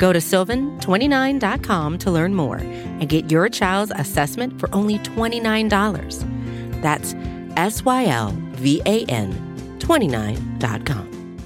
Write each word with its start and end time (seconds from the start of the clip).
Go 0.00 0.14
to 0.14 0.18
sylvan29.com 0.18 1.98
to 1.98 2.10
learn 2.10 2.34
more 2.34 2.56
and 2.56 3.06
get 3.06 3.30
your 3.30 3.50
child's 3.50 3.92
assessment 3.94 4.58
for 4.58 4.74
only 4.74 4.98
$29. 5.00 6.80
That's 6.80 7.14
S 7.58 7.84
Y 7.84 8.06
L 8.06 8.34
V 8.52 8.80
A 8.86 9.04
N 9.04 9.30
29.com. 9.78 11.36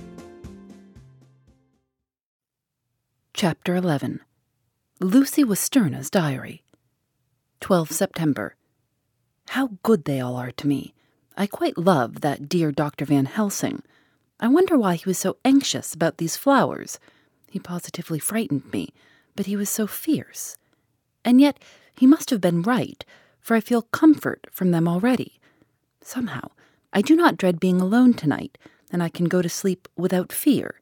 Chapter 3.33 3.75
11 3.75 4.21
Lucy 5.01 5.43
Westenra's 5.43 6.09
Diary 6.09 6.63
12 7.61 7.91
September 7.91 8.55
How 9.49 9.71
good 9.83 10.05
they 10.05 10.21
all 10.21 10.37
are 10.37 10.53
to 10.53 10.69
me. 10.69 10.95
I 11.37 11.49
quite 11.49 11.77
love 11.77 12.21
that 12.21 12.49
dear 12.49 12.71
Dr. 12.71 13.05
Van 13.05 13.27
Helsing. 13.27 13.83
I 14.39 14.47
wonder 14.47 14.79
why 14.79 14.95
he 14.95 15.05
was 15.07 15.19
so 15.19 15.39
anxious 15.45 15.93
about 15.93 16.19
these 16.19 16.37
flowers. 16.37 17.01
He 17.55 17.61
positively 17.61 18.19
frightened 18.19 18.73
me, 18.73 18.93
but 19.37 19.47
he 19.47 19.55
was 19.55 19.71
so 19.71 19.87
fierce. 19.87 20.57
And 21.25 21.41
yet 21.41 21.61
he 21.95 22.05
must 22.05 22.31
have 22.31 22.41
been 22.41 22.63
right, 22.63 23.05
for 23.39 23.55
I 23.55 23.61
feel 23.61 23.83
comfort 23.83 24.49
from 24.51 24.73
them 24.73 24.89
already. 24.89 25.39
Somehow, 26.01 26.49
I 26.93 27.01
do 27.01 27.15
not 27.15 27.37
dread 27.37 27.61
being 27.61 27.81
alone 27.81 28.13
tonight, 28.13 28.59
and 28.91 29.05
I 29.05 29.09
can 29.09 29.27
go 29.27 29.41
to 29.41 29.49
sleep 29.49 29.87
without 29.97 30.33
fear. 30.33 30.81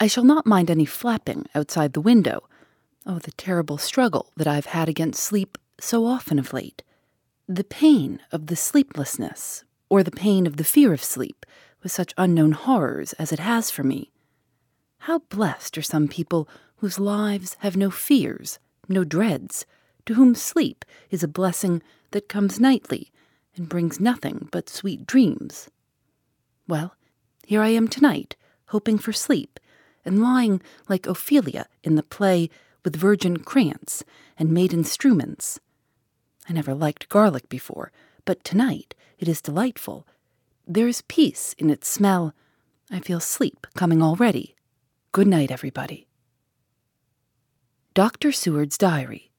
I 0.00 0.06
shall 0.06 0.24
not 0.24 0.46
mind 0.46 0.70
any 0.70 0.86
flapping 0.86 1.44
outside 1.54 1.92
the 1.92 2.00
window. 2.00 2.48
Oh, 3.04 3.18
the 3.18 3.32
terrible 3.32 3.76
struggle 3.76 4.32
that 4.38 4.48
I've 4.48 4.72
had 4.72 4.88
against 4.88 5.22
sleep 5.22 5.58
so 5.78 6.06
often 6.06 6.38
of 6.38 6.54
late. 6.54 6.82
The 7.46 7.64
pain 7.64 8.22
of 8.32 8.46
the 8.46 8.56
sleeplessness, 8.56 9.62
or 9.90 10.02
the 10.02 10.10
pain 10.10 10.46
of 10.46 10.56
the 10.56 10.64
fear 10.64 10.94
of 10.94 11.04
sleep, 11.04 11.44
with 11.82 11.92
such 11.92 12.14
unknown 12.16 12.52
horrors 12.52 13.12
as 13.18 13.30
it 13.30 13.40
has 13.40 13.70
for 13.70 13.82
me. 13.82 14.10
How 15.00 15.20
blessed 15.30 15.78
are 15.78 15.82
some 15.82 16.08
people 16.08 16.48
whose 16.76 16.98
lives 16.98 17.56
have 17.60 17.76
no 17.76 17.90
fears, 17.90 18.58
no 18.88 19.04
dreads, 19.04 19.66
to 20.06 20.14
whom 20.14 20.34
sleep 20.34 20.84
is 21.10 21.22
a 21.22 21.28
blessing 21.28 21.82
that 22.12 22.28
comes 22.28 22.60
nightly 22.60 23.10
and 23.56 23.68
brings 23.68 24.00
nothing 24.00 24.48
but 24.50 24.68
sweet 24.68 25.06
dreams. 25.06 25.68
Well, 26.66 26.94
here 27.46 27.60
I 27.60 27.68
am 27.68 27.88
tonight, 27.88 28.36
hoping 28.66 28.98
for 28.98 29.12
sleep, 29.12 29.58
and 30.04 30.22
lying 30.22 30.62
like 30.88 31.06
Ophelia 31.06 31.66
in 31.82 31.96
the 31.96 32.02
play 32.02 32.48
with 32.84 32.96
virgin 32.96 33.38
crants 33.38 34.04
and 34.38 34.52
maiden 34.52 34.84
strewments. 34.84 35.58
I 36.48 36.52
never 36.52 36.74
liked 36.74 37.08
garlic 37.08 37.48
before, 37.48 37.92
but 38.24 38.44
tonight 38.44 38.94
it 39.18 39.28
is 39.28 39.42
delightful. 39.42 40.06
There 40.66 40.88
is 40.88 41.02
peace 41.02 41.54
in 41.58 41.68
its 41.70 41.88
smell. 41.88 42.34
I 42.90 43.00
feel 43.00 43.20
sleep 43.20 43.66
coming 43.74 44.02
already. 44.02 44.54
Good 45.18 45.26
night, 45.26 45.50
everybody. 45.50 46.06
Dr. 47.92 48.30
Seward's 48.30 48.78
Diary, 48.78 49.32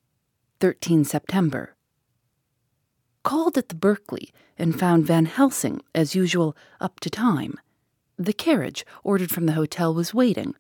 13 0.60 1.06
September. 1.06 1.78
Called 3.24 3.58
at 3.58 3.70
the 3.70 3.76
Berkeley 3.76 4.34
and 4.58 4.78
found 4.78 5.06
Van 5.06 5.26
Helsing, 5.26 5.80
as 5.96 6.16
usual, 6.16 6.54
up 6.82 7.00
to 7.00 7.10
time. 7.10 7.58
The 8.18 8.34
carriage 8.34 8.86
ordered 9.06 9.32
from 9.32 9.46
the 9.46 9.54
hotel 9.54 9.94
was 9.94 10.14
waiting. 10.14 10.54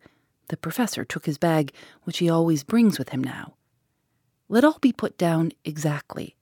The 0.48 0.56
professor 0.56 1.04
took 1.04 1.26
his 1.26 1.38
bag, 1.38 1.74
which 2.04 2.20
he 2.20 2.30
always 2.30 2.64
brings 2.64 2.98
with 2.98 3.10
him 3.10 3.22
now. 3.22 3.56
Let 4.48 4.64
all 4.64 4.80
be 4.80 4.94
put 4.94 5.18
down 5.18 5.52
exactly. 5.66 6.38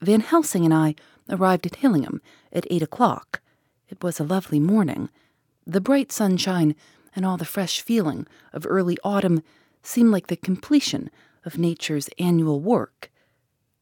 Van 0.00 0.22
Helsing 0.22 0.64
and 0.64 0.74
I 0.74 0.96
arrived 1.30 1.66
at 1.66 1.76
Hillingham 1.76 2.20
at 2.52 2.66
eight 2.68 2.82
o'clock. 2.82 3.40
It 3.88 4.02
was 4.02 4.18
a 4.18 4.24
lovely 4.24 4.58
morning. 4.58 5.08
The 5.64 5.80
bright 5.80 6.10
sunshine 6.10 6.74
and 7.14 7.26
all 7.26 7.36
the 7.36 7.44
fresh 7.44 7.80
feeling 7.80 8.26
of 8.52 8.66
early 8.68 8.96
autumn 9.04 9.42
seemed 9.82 10.10
like 10.10 10.28
the 10.28 10.36
completion 10.36 11.10
of 11.44 11.58
nature's 11.58 12.08
annual 12.18 12.60
work. 12.60 13.10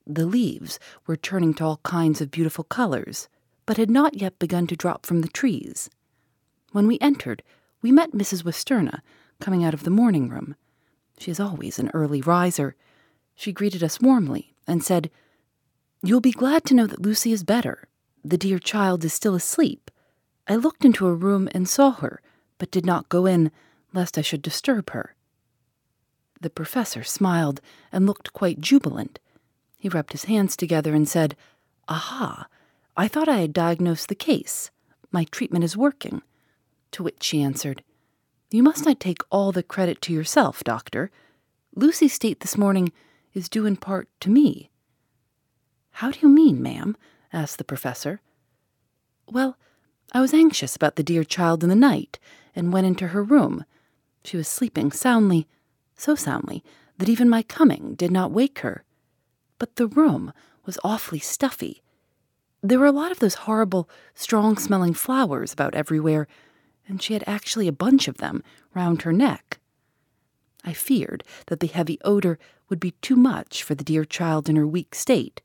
The 0.07 0.27
leaves 0.27 0.79
were 1.07 1.17
turning 1.17 1.55
to 1.55 1.65
all 1.65 1.81
kinds 1.85 2.21
of 2.21 2.31
beautiful 2.31 2.65
colors, 2.65 3.29
but 3.67 3.77
had 3.77 3.91
not 3.91 4.15
yet 4.15 4.39
begun 4.39 4.67
to 4.69 4.77
drop 4.77 5.07
from 5.07 5.21
the 5.21 5.29
trees. 5.29 5.91
When 6.73 6.87
we 6.87 6.99
entered, 7.01 7.43
we 7.83 7.93
met 7.93 8.13
Mrs. 8.13 8.45
Westenra 8.45 9.01
coming 9.41 9.65
out 9.65 9.75
of 9.75 9.85
the 9.85 9.91
morning 9.91 10.29
room. 10.29 10.57
She 11.19 11.31
is 11.31 11.41
always 11.41 11.79
an 11.79 11.91
early 11.95 12.21
riser. 12.21 12.75
She 13.35 13.53
greeted 13.53 13.83
us 13.83 14.01
warmly 14.01 14.55
and 14.67 14.85
said, 14.85 15.11
You'll 16.03 16.21
be 16.21 16.33
glad 16.33 16.65
to 16.67 16.75
know 16.75 16.87
that 16.87 17.03
Lucy 17.03 17.33
is 17.33 17.45
better. 17.45 17.89
The 18.25 18.39
dear 18.39 18.59
child 18.59 19.05
is 19.05 19.13
still 19.13 19.35
asleep. 19.35 19.91
I 20.49 20.57
looked 20.57 20.85
into 20.85 21.05
her 21.07 21.15
room 21.15 21.49
and 21.53 21.69
saw 21.69 21.93
her, 21.93 22.21
but 22.61 22.71
did 22.71 22.87
not 22.87 23.09
go 23.09 23.27
in, 23.27 23.51
lest 23.93 24.17
I 24.17 24.21
should 24.21 24.43
disturb 24.43 24.91
her. 24.91 25.17
The 26.41 26.51
professor 26.51 27.03
smiled 27.03 27.61
and 27.91 28.07
looked 28.07 28.33
quite 28.33 28.61
jubilant. 28.61 29.19
He 29.79 29.89
rubbed 29.89 30.13
his 30.13 30.25
hands 30.25 30.57
together 30.57 30.95
and 30.95 31.09
said, 31.09 31.37
Aha! 31.89 32.47
I 32.97 33.09
thought 33.09 33.29
I 33.29 33.39
had 33.39 33.53
diagnosed 33.53 34.09
the 34.09 34.15
case. 34.15 34.71
My 35.11 35.25
treatment 35.25 35.65
is 35.65 35.77
working. 35.77 36.23
To 36.93 37.03
which 37.03 37.23
she 37.23 37.43
answered, 37.43 37.83
You 38.51 38.63
must 38.63 38.85
not 38.85 39.01
take 39.01 39.23
all 39.31 39.53
the 39.53 39.63
credit 39.63 40.01
to 40.03 40.13
yourself, 40.13 40.63
doctor. 40.63 41.11
Lucy's 41.75 42.13
state 42.13 42.41
this 42.41 42.59
morning 42.59 42.93
is 43.33 43.49
due 43.49 43.67
in 43.67 43.77
part 43.77 44.09
to 44.21 44.31
me. 44.31 44.71
How 45.93 46.11
do 46.11 46.21
you 46.21 46.29
mean, 46.29 46.63
ma'am? 46.63 46.97
asked 47.33 47.59
the 47.59 47.65
professor. 47.65 48.21
Well, 49.29 49.57
I 50.13 50.21
was 50.21 50.35
anxious 50.35 50.75
about 50.75 50.97
the 50.97 51.03
dear 51.03 51.23
child 51.23 51.63
in 51.63 51.69
the 51.69 51.77
night, 51.77 52.19
and 52.55 52.73
went 52.73 52.87
into 52.87 53.09
her 53.09 53.23
room. 53.23 53.65
She 54.25 54.37
was 54.37 54.49
sleeping 54.49 54.91
soundly, 54.91 55.47
so 55.97 56.15
soundly 56.15 56.65
that 56.99 57.09
even 57.09 57.29
my 57.29 57.43
coming 57.43 57.95
did 57.95 58.11
not 58.11 58.33
wake 58.33 58.61
her. 58.61 58.85
But 59.59 59.77
the 59.77 59.87
room 59.87 60.33
was 60.67 60.79
awfully 60.83 61.21
stuffy. 61.21 61.83
There 62.63 62.79
were 62.79 62.87
a 62.87 62.93
lot 62.93 63.13
of 63.13 63.21
those 63.21 63.47
horrible, 63.47 63.89
strong 64.15 64.59
smelling 64.59 64.95
flowers 64.95 65.53
about 65.53 65.75
everywhere, 65.75 66.27
and 66.89 67.01
she 67.01 67.15
had 67.15 67.25
actually 67.27 67.69
a 67.69 67.73
bunch 67.73 68.09
of 68.09 68.19
them 68.19 68.43
round 68.75 69.03
her 69.03 69.13
neck. 69.13 69.59
I 70.65 70.73
feared 70.73 71.25
that 71.47 71.61
the 71.61 71.69
heavy 71.69 71.99
odor 72.05 72.39
would 72.69 72.81
be 72.81 72.93
too 73.01 73.17
much 73.17 73.63
for 73.63 73.75
the 73.75 73.85
dear 73.85 74.05
child 74.05 74.49
in 74.49 74.57
her 74.57 74.67
weak 74.67 74.95
state, 74.95 75.41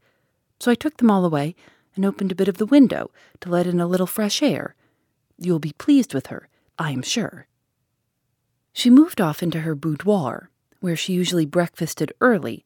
so 0.59 0.71
I 0.71 0.75
took 0.75 0.97
them 0.97 1.11
all 1.11 1.23
away 1.23 1.55
and 1.95 2.05
opened 2.05 2.31
a 2.31 2.35
bit 2.35 2.47
of 2.47 2.57
the 2.57 2.65
window 2.65 3.11
to 3.41 3.49
let 3.49 3.67
in 3.67 3.79
a 3.79 3.87
little 3.87 4.07
fresh 4.07 4.41
air. 4.41 4.75
You'll 5.37 5.59
be 5.59 5.73
pleased 5.77 6.13
with 6.13 6.27
her, 6.27 6.47
I 6.77 6.91
am 6.91 7.01
sure. 7.01 7.47
She 8.73 8.89
moved 8.89 9.21
off 9.21 9.41
into 9.41 9.61
her 9.61 9.75
boudoir, 9.75 10.49
where 10.79 10.95
she 10.95 11.13
usually 11.13 11.45
breakfasted 11.45 12.13
early. 12.21 12.65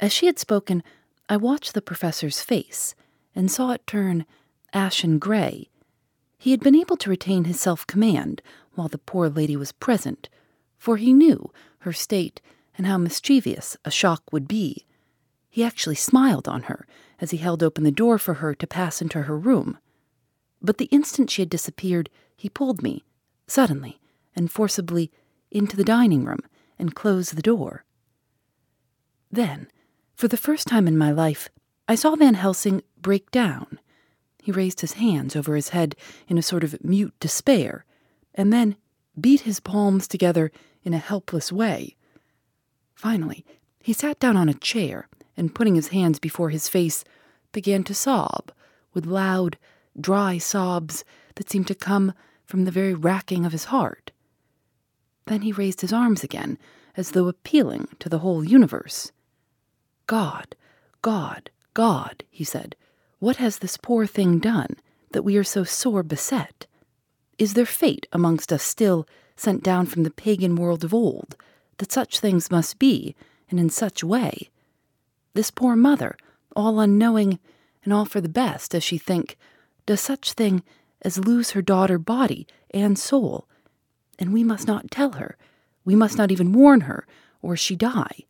As 0.00 0.12
she 0.12 0.26
had 0.26 0.38
spoken, 0.38 0.82
I 1.28 1.36
watched 1.36 1.74
the 1.74 1.82
professor's 1.82 2.40
face 2.40 2.94
and 3.34 3.50
saw 3.50 3.72
it 3.72 3.86
turn 3.86 4.26
ashen 4.72 5.18
gray 5.18 5.68
he 6.38 6.50
had 6.50 6.60
been 6.60 6.76
able 6.76 6.96
to 6.98 7.10
retain 7.10 7.44
his 7.44 7.60
self 7.60 7.86
command 7.86 8.42
while 8.74 8.88
the 8.88 8.98
poor 8.98 9.28
lady 9.28 9.56
was 9.56 9.72
present, 9.72 10.28
for 10.78 10.96
he 10.96 11.12
knew 11.12 11.50
her 11.80 11.92
state 11.92 12.40
and 12.76 12.86
how 12.86 12.98
mischievous 12.98 13.76
a 13.84 13.90
shock 13.90 14.22
would 14.32 14.46
be. 14.46 14.86
He 15.56 15.64
actually 15.64 15.94
smiled 15.94 16.48
on 16.48 16.64
her 16.64 16.86
as 17.18 17.30
he 17.30 17.38
held 17.38 17.62
open 17.62 17.82
the 17.82 17.90
door 17.90 18.18
for 18.18 18.34
her 18.34 18.54
to 18.54 18.66
pass 18.66 19.00
into 19.00 19.22
her 19.22 19.38
room. 19.38 19.78
But 20.60 20.76
the 20.76 20.84
instant 20.92 21.30
she 21.30 21.40
had 21.40 21.48
disappeared, 21.48 22.10
he 22.36 22.50
pulled 22.50 22.82
me, 22.82 23.04
suddenly 23.46 23.98
and 24.34 24.52
forcibly, 24.52 25.10
into 25.50 25.74
the 25.74 25.82
dining 25.82 26.26
room 26.26 26.40
and 26.78 26.94
closed 26.94 27.34
the 27.34 27.40
door. 27.40 27.86
Then, 29.32 29.68
for 30.14 30.28
the 30.28 30.36
first 30.36 30.66
time 30.66 30.86
in 30.86 30.98
my 30.98 31.10
life, 31.10 31.48
I 31.88 31.94
saw 31.94 32.14
Van 32.16 32.34
Helsing 32.34 32.82
break 33.00 33.30
down 33.30 33.78
he 34.42 34.52
raised 34.52 34.82
his 34.82 34.92
hands 34.92 35.34
over 35.34 35.56
his 35.56 35.70
head 35.70 35.96
in 36.28 36.36
a 36.36 36.42
sort 36.42 36.64
of 36.64 36.84
mute 36.84 37.14
despair, 37.18 37.86
and 38.34 38.52
then 38.52 38.76
beat 39.18 39.40
his 39.40 39.58
palms 39.58 40.06
together 40.06 40.52
in 40.82 40.92
a 40.92 40.98
helpless 40.98 41.50
way. 41.50 41.96
Finally, 42.94 43.42
he 43.80 43.94
sat 43.94 44.20
down 44.20 44.36
on 44.36 44.50
a 44.50 44.54
chair 44.54 45.08
and, 45.36 45.54
putting 45.54 45.74
his 45.74 45.88
hands 45.88 46.18
before 46.18 46.50
his 46.50 46.68
face, 46.68 47.04
began 47.52 47.84
to 47.84 47.94
sob 47.94 48.52
with 48.94 49.06
loud, 49.06 49.58
dry 49.98 50.38
sobs 50.38 51.04
that 51.34 51.50
seemed 51.50 51.66
to 51.68 51.74
come 51.74 52.12
from 52.44 52.64
the 52.64 52.70
very 52.70 52.94
racking 52.94 53.44
of 53.44 53.52
his 53.52 53.64
heart. 53.64 54.12
Then 55.26 55.42
he 55.42 55.52
raised 55.52 55.80
his 55.80 55.92
arms 55.92 56.22
again, 56.22 56.58
as 56.96 57.10
though 57.10 57.28
appealing 57.28 57.88
to 57.98 58.08
the 58.08 58.20
whole 58.20 58.44
universe. 58.44 59.12
God, 60.06 60.56
God, 61.02 61.50
God, 61.74 62.24
he 62.30 62.44
said, 62.44 62.76
what 63.18 63.36
has 63.36 63.58
this 63.58 63.76
poor 63.76 64.06
thing 64.06 64.38
done 64.38 64.76
that 65.12 65.22
we 65.22 65.36
are 65.36 65.44
so 65.44 65.64
sore 65.64 66.02
beset? 66.02 66.66
Is 67.38 67.54
there 67.54 67.66
fate 67.66 68.06
amongst 68.12 68.52
us 68.52 68.62
still 68.62 69.06
sent 69.36 69.62
down 69.62 69.86
from 69.86 70.04
the 70.04 70.10
pagan 70.10 70.56
world 70.56 70.84
of 70.84 70.94
old, 70.94 71.36
that 71.78 71.92
such 71.92 72.20
things 72.20 72.50
must 72.50 72.78
be, 72.78 73.14
and 73.50 73.60
in 73.60 73.68
such 73.68 74.02
way? 74.04 74.48
This 75.36 75.50
poor 75.50 75.76
mother, 75.76 76.16
all 76.56 76.80
unknowing, 76.80 77.38
and 77.84 77.92
all 77.92 78.06
for 78.06 78.22
the 78.22 78.28
best, 78.28 78.74
as 78.74 78.82
she 78.82 78.96
think, 78.96 79.36
does 79.84 80.00
such 80.00 80.32
thing 80.32 80.62
as 81.02 81.18
lose 81.18 81.50
her 81.50 81.60
daughter 81.60 81.98
body 81.98 82.46
and 82.70 82.98
soul, 82.98 83.46
and 84.18 84.32
we 84.32 84.42
must 84.42 84.66
not 84.66 84.90
tell 84.90 85.12
her, 85.12 85.36
we 85.84 85.94
must 85.94 86.16
not 86.16 86.32
even 86.32 86.54
warn 86.54 86.82
her, 86.82 87.06
or 87.42 87.54
she 87.54 87.76
die, 87.76 88.24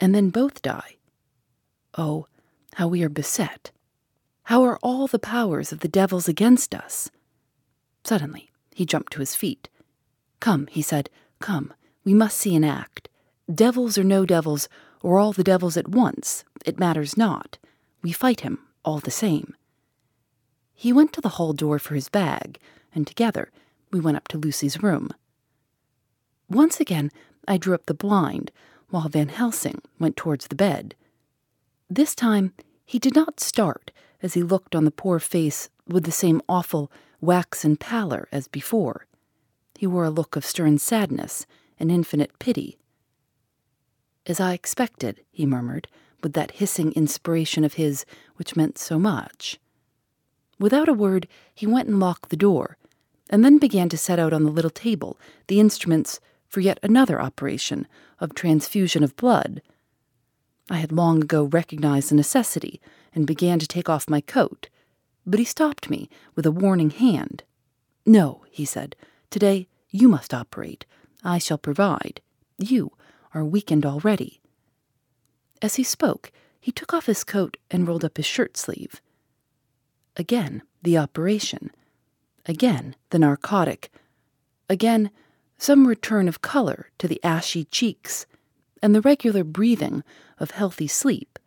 and 0.00 0.12
then 0.12 0.30
both 0.30 0.60
die. 0.60 0.96
Oh, 1.96 2.26
how 2.74 2.88
we 2.88 3.04
are 3.04 3.08
beset! 3.08 3.70
How 4.42 4.64
are 4.64 4.80
all 4.82 5.06
the 5.06 5.20
powers 5.20 5.70
of 5.70 5.78
the 5.80 5.88
devils 5.88 6.26
against 6.26 6.74
us? 6.74 7.12
Suddenly, 8.02 8.50
he 8.74 8.84
jumped 8.84 9.12
to 9.12 9.20
his 9.20 9.36
feet. 9.36 9.68
Come, 10.40 10.66
he 10.66 10.82
said, 10.82 11.10
come, 11.38 11.72
we 12.02 12.12
must 12.12 12.36
see 12.36 12.56
an 12.56 12.64
act. 12.64 13.08
Devils 13.54 13.96
or 13.96 14.02
no 14.02 14.26
devils, 14.26 14.68
or 15.02 15.18
all 15.18 15.32
the 15.32 15.44
devils 15.44 15.76
at 15.76 15.88
once, 15.88 16.44
it 16.64 16.78
matters 16.78 17.16
not. 17.16 17.58
We 18.02 18.12
fight 18.12 18.40
him, 18.40 18.58
all 18.84 18.98
the 18.98 19.10
same. 19.10 19.54
He 20.74 20.92
went 20.92 21.12
to 21.14 21.20
the 21.20 21.30
hall 21.30 21.52
door 21.52 21.78
for 21.78 21.94
his 21.94 22.08
bag, 22.08 22.58
and 22.94 23.06
together 23.06 23.50
we 23.90 24.00
went 24.00 24.16
up 24.16 24.28
to 24.28 24.38
Lucy's 24.38 24.82
room. 24.82 25.10
Once 26.48 26.80
again, 26.80 27.10
I 27.46 27.58
drew 27.58 27.74
up 27.74 27.86
the 27.86 27.94
blind, 27.94 28.50
while 28.88 29.08
Van 29.08 29.28
Helsing 29.28 29.82
went 29.98 30.16
towards 30.16 30.48
the 30.48 30.56
bed. 30.56 30.94
This 31.88 32.14
time, 32.14 32.52
he 32.84 32.98
did 32.98 33.14
not 33.14 33.40
start 33.40 33.92
as 34.22 34.34
he 34.34 34.42
looked 34.42 34.74
on 34.74 34.84
the 34.84 34.90
poor 34.90 35.18
face 35.18 35.70
with 35.86 36.04
the 36.04 36.12
same 36.12 36.42
awful 36.48 36.90
waxen 37.20 37.76
pallor 37.76 38.28
as 38.32 38.48
before. 38.48 39.06
He 39.78 39.86
wore 39.86 40.04
a 40.04 40.10
look 40.10 40.34
of 40.34 40.44
stern 40.44 40.78
sadness 40.78 41.46
and 41.78 41.90
infinite 41.90 42.38
pity. 42.38 42.79
As 44.26 44.40
I 44.40 44.52
expected, 44.52 45.20
he 45.30 45.46
murmured, 45.46 45.88
with 46.22 46.34
that 46.34 46.52
hissing 46.52 46.92
inspiration 46.92 47.64
of 47.64 47.74
his 47.74 48.04
which 48.36 48.56
meant 48.56 48.78
so 48.78 48.98
much. 48.98 49.58
Without 50.58 50.88
a 50.88 50.94
word, 50.94 51.26
he 51.54 51.66
went 51.66 51.88
and 51.88 51.98
locked 51.98 52.28
the 52.28 52.36
door, 52.36 52.76
and 53.30 53.44
then 53.44 53.58
began 53.58 53.88
to 53.88 53.96
set 53.96 54.18
out 54.18 54.32
on 54.32 54.44
the 54.44 54.50
little 54.50 54.70
table 54.70 55.18
the 55.46 55.60
instruments 55.60 56.20
for 56.48 56.60
yet 56.60 56.78
another 56.82 57.20
operation 57.20 57.86
of 58.18 58.34
transfusion 58.34 59.02
of 59.02 59.16
blood. 59.16 59.62
I 60.68 60.76
had 60.76 60.92
long 60.92 61.22
ago 61.22 61.44
recognized 61.44 62.10
the 62.10 62.16
necessity 62.16 62.80
and 63.14 63.26
began 63.26 63.58
to 63.58 63.66
take 63.66 63.88
off 63.88 64.10
my 64.10 64.20
coat, 64.20 64.68
but 65.26 65.38
he 65.38 65.44
stopped 65.44 65.88
me 65.88 66.10
with 66.34 66.44
a 66.44 66.52
warning 66.52 66.90
hand. 66.90 67.44
No, 68.04 68.44
he 68.50 68.64
said, 68.64 68.96
today 69.30 69.68
you 69.90 70.08
must 70.08 70.34
operate. 70.34 70.84
I 71.24 71.38
shall 71.38 71.58
provide. 71.58 72.20
You 72.58 72.92
are 73.34 73.44
weakened 73.44 73.86
already. 73.86 74.40
As 75.62 75.76
he 75.76 75.82
spoke, 75.82 76.32
he 76.60 76.72
took 76.72 76.92
off 76.92 77.06
his 77.06 77.24
coat 77.24 77.56
and 77.70 77.86
rolled 77.86 78.04
up 78.04 78.16
his 78.16 78.26
shirt 78.26 78.56
sleeve. 78.56 79.00
Again, 80.16 80.62
the 80.82 80.98
operation. 80.98 81.70
Again, 82.46 82.96
the 83.10 83.18
narcotic. 83.18 83.90
Again, 84.68 85.10
some 85.58 85.86
return 85.86 86.28
of 86.28 86.42
color 86.42 86.90
to 86.98 87.06
the 87.06 87.22
ashy 87.22 87.64
cheeks, 87.64 88.26
and 88.82 88.94
the 88.94 89.02
regular 89.02 89.44
breathing 89.44 90.02
of 90.38 90.52
healthy 90.52 90.86
sleep. 90.86 91.38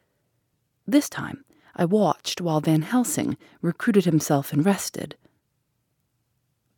This 0.86 1.10
time, 1.10 1.44
I 1.76 1.86
watched 1.86 2.42
while 2.42 2.62
Van 2.62 2.84
Helsing 2.84 3.38
recruited 3.62 4.06
himself 4.06 4.54
and 4.54 4.66
rested. 4.66 5.16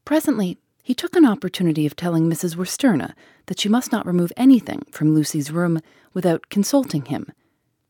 Presently, 0.05 0.57
he 0.85 0.93
took 0.93 1.15
an 1.15 1.25
opportunity 1.25 1.87
of 1.87 1.95
telling 1.95 2.29
Mrs. 2.29 2.55
Westenra 2.55 3.15
that 3.47 3.59
she 3.59 3.67
must 3.67 3.91
not 3.91 4.05
remove 4.05 4.31
anything 4.37 4.85
from 4.91 5.15
Lucy's 5.15 5.49
room 5.49 5.79
without 6.13 6.49
consulting 6.49 7.05
him, 7.05 7.31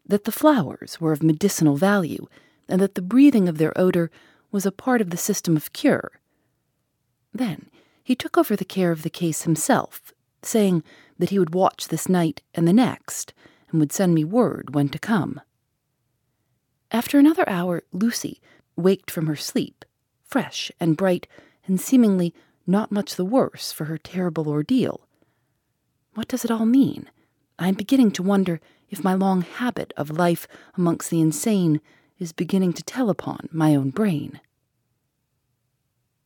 that 0.07 0.24
the 0.24 0.31
flowers 0.31 1.01
were 1.01 1.12
of 1.12 1.21
medicinal 1.21 1.75
value, 1.75 2.25
and 2.69 2.80
that 2.80 2.95
the 2.95 3.01
breathing 3.01 3.50
of 3.50 3.57
their 3.57 3.77
odor 3.77 4.09
was 4.50 4.65
a 4.65 4.71
part 4.71 5.01
of 5.01 5.09
the 5.09 5.18
system 5.18 5.57
of 5.57 5.74
cure. 5.74 6.21
Then 7.33 7.69
he 8.01 8.15
took 8.15 8.38
over 8.38 8.56
the 8.56 8.63
care 8.63 8.94
of 8.94 9.03
the 9.03 9.09
case 9.09 9.41
himself, 9.41 10.13
saying 10.41 10.81
that 11.19 11.31
he 11.31 11.39
would 11.39 11.53
watch 11.53 11.89
this 11.89 12.07
night 12.07 12.44
and 12.53 12.65
the 12.65 12.71
next, 12.71 13.33
and 13.71 13.81
would 13.81 13.91
send 13.91 14.15
me 14.15 14.24
word 14.24 14.74
when 14.74 14.88
to 14.88 15.00
come. 15.00 15.41
After 16.91 17.19
another 17.19 17.44
hour, 17.50 17.83
Lucy 17.91 18.39
waked 18.77 19.12
from 19.12 19.27
her 19.27 19.36
sleep, 19.36 19.83
fresh 20.24 20.71
and 20.80 20.95
bright, 20.95 21.27
and 21.68 21.81
seemingly 21.81 22.33
not 22.67 22.91
much 22.91 23.15
the 23.15 23.25
worse 23.25 23.71
for 23.71 23.85
her 23.85 23.97
terrible 23.97 24.47
ordeal. 24.47 25.07
What 26.13 26.27
does 26.27 26.45
it 26.45 26.51
all 26.51 26.65
mean? 26.65 27.09
I 27.59 27.67
am 27.67 27.75
beginning 27.75 28.12
to 28.12 28.23
wonder 28.23 28.59
if 28.89 29.03
my 29.03 29.13
long 29.13 29.41
habit 29.41 29.94
of 29.97 30.09
life 30.09 30.47
amongst 30.77 31.09
the 31.09 31.21
insane 31.21 31.81
is 32.19 32.31
beginning 32.31 32.73
to 32.73 32.83
tell 32.83 33.09
upon 33.09 33.50
my 33.51 33.75
own 33.75 33.89
brain. 33.89 34.39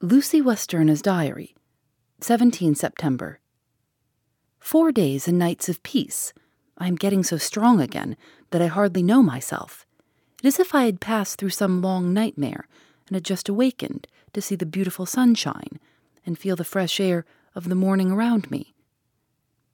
Lucy 0.02 0.42
Westenra's 0.42 1.02
Diary, 1.02 1.56
17 2.22 2.76
September. 2.76 3.40
Four 4.60 4.92
days 4.92 5.28
and 5.28 5.38
nights 5.38 5.68
of 5.68 5.84
peace. 5.84 6.34
I 6.78 6.88
am 6.88 6.96
getting 6.96 7.24
so 7.24 7.38
strong 7.38 7.82
again 7.82 8.16
that 8.52 8.62
I 8.62 8.68
hardly 8.68 9.04
know 9.04 9.22
myself. 9.22 9.86
It 10.42 10.48
is 10.48 10.56
as 10.56 10.68
if 10.68 10.76
I 10.76 10.86
had 10.86 11.02
passed 11.02 11.38
through 11.38 11.50
some 11.50 11.82
long 11.82 12.14
nightmare 12.14 12.68
and 13.08 13.16
had 13.16 13.26
just 13.26 13.50
awakened 13.50 14.08
to 14.34 14.42
see 14.42 14.56
the 14.56 14.66
beautiful 14.66 15.06
sunshine 15.06 15.80
and 16.26 16.38
feel 16.38 16.56
the 16.56 16.64
fresh 16.64 17.00
air 17.00 17.26
of 17.56 17.70
the 17.70 17.76
morning 17.76 18.12
around 18.12 18.50
me. 18.52 18.74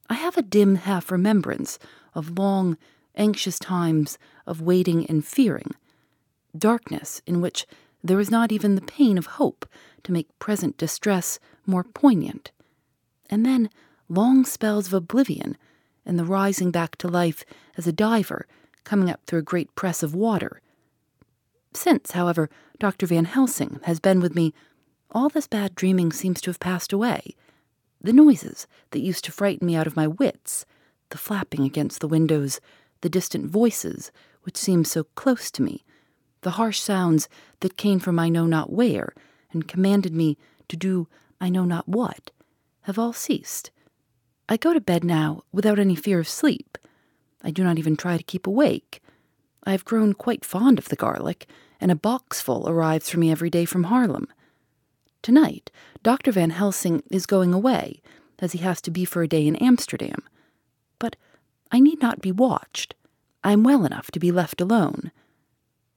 I 0.09 0.15
have 0.15 0.38
a 0.38 0.42
dim 0.42 0.75
half 0.75 1.12
remembrance 1.12 1.80
of 2.13 2.38
long, 2.38 2.77
anxious 3.15 3.59
times 3.59 4.18
of 4.45 4.62
waiting 4.62 5.06
and 5.07 5.25
fearing, 5.25 5.71
darkness 6.57 7.21
in 7.25 7.42
which 7.42 7.65
there 8.03 8.19
is 8.19 8.30
not 8.30 8.51
even 8.51 8.75
the 8.75 8.81
pain 8.81 9.18
of 9.18 9.25
hope 9.25 9.68
to 10.03 10.12
make 10.12 10.38
present 10.39 10.77
distress 10.77 11.39
more 11.65 11.83
poignant, 11.83 12.51
and 13.30 13.45
then 13.45 13.69
long 14.07 14.45
spells 14.45 14.88
of 14.88 14.94
oblivion 14.94 15.57
and 16.06 16.19
the 16.19 16.25
rising 16.25 16.69
back 16.69 16.95
to 16.98 17.07
life 17.07 17.44
as 17.77 17.88
a 17.88 17.91
diver 17.91 18.45
coming 18.83 19.09
up 19.09 19.21
through 19.25 19.39
a 19.39 19.44
great 19.44 19.74
press 19.74 20.03
of 20.03 20.13
water. 20.13 20.62
Since, 21.74 22.12
however, 22.12 22.50
Dr. 22.79 23.08
Van 23.08 23.25
Helsing 23.25 23.79
has 23.84 24.00
been 24.00 24.20
with 24.20 24.36
me 24.36 24.53
all 25.15 25.29
this 25.29 25.48
bad 25.48 25.74
dreaming 25.75 26.12
seems 26.12 26.41
to 26.41 26.50
have 26.50 26.60
passed 26.60 26.91
away. 26.91 27.36
The 28.01 28.12
noises 28.12 28.67
that 28.91 29.00
used 29.00 29.24
to 29.24 29.31
frighten 29.31 29.65
me 29.65 29.75
out 29.75 29.88
of 29.88 29.95
my 29.95 30.07
wits, 30.07 30.65
the 31.10 31.17
flapping 31.17 31.63
against 31.63 32.01
the 32.01 32.07
windows, 32.07 32.60
the 33.00 33.10
distant 33.10 33.50
voices 33.50 34.12
which 34.43 34.57
seemed 34.57 34.88
so 34.88 35.05
close 35.15 35.50
to 35.51 35.63
me, 35.63 35.86
the 36.41 36.51
harsh 36.51 36.79
sounds 36.79 37.29
that 37.62 37.77
came 37.77 37.98
from 37.98 38.19
I 38.19 38.27
know 38.27 38.45
not 38.45 38.74
where 38.74 39.13
and 39.53 39.69
commanded 39.69 40.13
me 40.13 40.38
to 40.67 40.75
do 40.75 41.07
I 41.39 41.50
know 41.50 41.63
not 41.63 41.88
what, 41.88 42.31
have 42.81 43.00
all 43.00 43.13
ceased. 43.13 43.72
I 44.50 44.57
go 44.57 44.74
to 44.74 44.81
bed 44.81 45.03
now 45.03 45.43
without 45.53 45.79
any 45.79 45.95
fear 45.95 46.19
of 46.19 46.27
sleep. 46.27 46.77
I 47.41 47.51
do 47.51 47.63
not 47.63 47.79
even 47.79 47.95
try 47.95 48.17
to 48.17 48.24
keep 48.24 48.45
awake. 48.45 49.01
I 49.63 49.72
have 49.72 49.86
grown 49.86 50.13
quite 50.13 50.43
fond 50.43 50.77
of 50.77 50.89
the 50.89 50.95
garlic, 50.95 51.48
and 51.79 51.91
a 51.91 51.95
boxful 51.95 52.67
arrives 52.67 53.10
for 53.10 53.17
me 53.17 53.31
every 53.31 53.50
day 53.50 53.65
from 53.65 53.86
Haarlem. 53.86 54.27
Tonight, 55.25 55.72
Dr. 56.03 56.32
Van 56.32 56.51
Helsing 56.51 57.01
is 57.10 57.25
going 57.25 57.51
away, 57.51 58.00
as 58.38 58.51
he 58.51 58.60
has 58.60 58.79
to 58.82 58.91
be 58.91 59.05
for 59.05 59.24
a 59.24 59.27
day 59.27 59.48
in 59.48 59.55
Amsterdam. 59.55 60.20
But 61.00 61.15
I 61.72 61.79
need 61.79 62.00
not 62.00 62.22
be 62.22 62.32
watched. 62.32 62.94
I 63.44 63.51
am 63.51 63.63
well 63.63 63.86
enough 63.88 64.12
to 64.12 64.20
be 64.20 64.32
left 64.32 64.62
alone. 64.62 65.12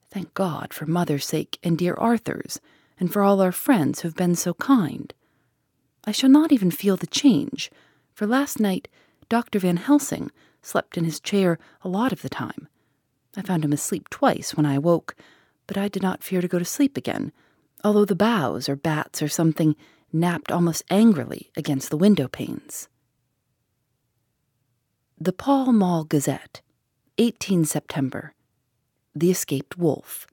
Thank 0.09 0.33
God 0.33 0.73
for 0.73 0.87
mother's 0.87 1.27
sake 1.27 1.59
and 1.61 1.77
dear 1.77 1.93
Arthur's, 1.93 2.59
and 2.99 3.13
for 3.13 3.21
all 3.21 3.39
our 3.39 3.51
friends 3.51 3.99
who 3.99 4.07
have 4.07 4.15
been 4.15 4.33
so 4.33 4.55
kind. 4.55 5.13
I 6.05 6.11
shall 6.11 6.31
not 6.31 6.51
even 6.51 6.71
feel 6.71 6.97
the 6.97 7.05
change, 7.05 7.69
for 8.15 8.25
last 8.25 8.59
night 8.59 8.87
Dr. 9.29 9.59
Van 9.59 9.77
Helsing 9.77 10.31
slept 10.63 10.97
in 10.97 11.03
his 11.03 11.19
chair 11.19 11.59
a 11.83 11.87
lot 11.87 12.11
of 12.11 12.23
the 12.23 12.29
time. 12.29 12.67
I 13.37 13.43
found 13.43 13.63
him 13.63 13.73
asleep 13.73 14.09
twice 14.09 14.57
when 14.57 14.65
I 14.65 14.73
awoke, 14.73 15.15
but 15.67 15.77
I 15.77 15.87
did 15.87 16.01
not 16.01 16.23
fear 16.23 16.41
to 16.41 16.47
go 16.47 16.57
to 16.57 16.65
sleep 16.65 16.97
again 16.97 17.31
although 17.83 18.05
the 18.05 18.15
boughs 18.15 18.67
or 18.67 18.75
bats 18.75 19.21
or 19.21 19.27
something 19.27 19.75
napped 20.11 20.51
almost 20.51 20.83
angrily 20.89 21.51
against 21.55 21.89
the 21.89 21.97
window 21.97 22.27
panes. 22.27 22.87
The 25.19 25.33
Pall 25.33 25.73
Mall 25.73 26.05
Gazette, 26.05 26.61
18 27.17 27.65
September. 27.65 28.33
The 29.13 29.31
Escaped 29.31 29.77
Wolf. 29.77 30.27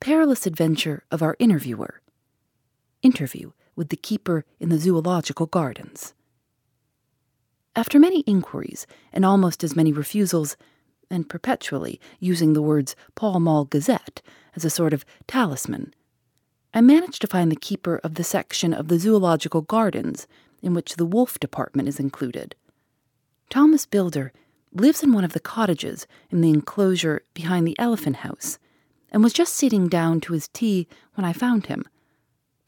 Perilous 0.00 0.46
adventure 0.46 1.04
of 1.10 1.22
our 1.22 1.36
interviewer. 1.38 2.02
Interview 3.02 3.52
with 3.74 3.88
the 3.88 3.96
keeper 3.96 4.44
in 4.60 4.68
the 4.68 4.78
zoological 4.78 5.46
gardens. 5.46 6.12
After 7.74 7.98
many 7.98 8.20
inquiries 8.20 8.86
and 9.12 9.24
almost 9.24 9.64
as 9.64 9.74
many 9.74 9.92
refusals, 9.92 10.56
and 11.12 11.28
perpetually 11.28 12.00
using 12.20 12.52
the 12.52 12.62
words 12.62 12.96
Pall 13.14 13.38
Mall 13.38 13.64
Gazette 13.66 14.22
as 14.56 14.64
a 14.64 14.70
sort 14.70 14.92
of 14.92 15.04
talisman. 15.26 15.94
I 16.74 16.80
managed 16.80 17.20
to 17.20 17.26
find 17.26 17.50
the 17.52 17.56
keeper 17.56 18.00
of 18.02 18.14
the 18.14 18.24
section 18.24 18.72
of 18.72 18.88
the 18.88 18.98
Zoological 18.98 19.60
Gardens 19.60 20.26
in 20.62 20.72
which 20.72 20.96
the 20.96 21.04
wolf 21.04 21.38
department 21.38 21.88
is 21.88 22.00
included. 22.00 22.54
Thomas 23.50 23.84
Bilder 23.84 24.32
lives 24.72 25.02
in 25.02 25.12
one 25.12 25.24
of 25.24 25.34
the 25.34 25.40
cottages 25.40 26.06
in 26.30 26.40
the 26.40 26.48
enclosure 26.48 27.22
behind 27.34 27.66
the 27.66 27.78
elephant 27.78 28.16
house 28.16 28.58
and 29.10 29.22
was 29.22 29.34
just 29.34 29.52
sitting 29.52 29.88
down 29.88 30.20
to 30.22 30.32
his 30.32 30.48
tea 30.48 30.88
when 31.14 31.24
I 31.26 31.34
found 31.34 31.66
him. 31.66 31.84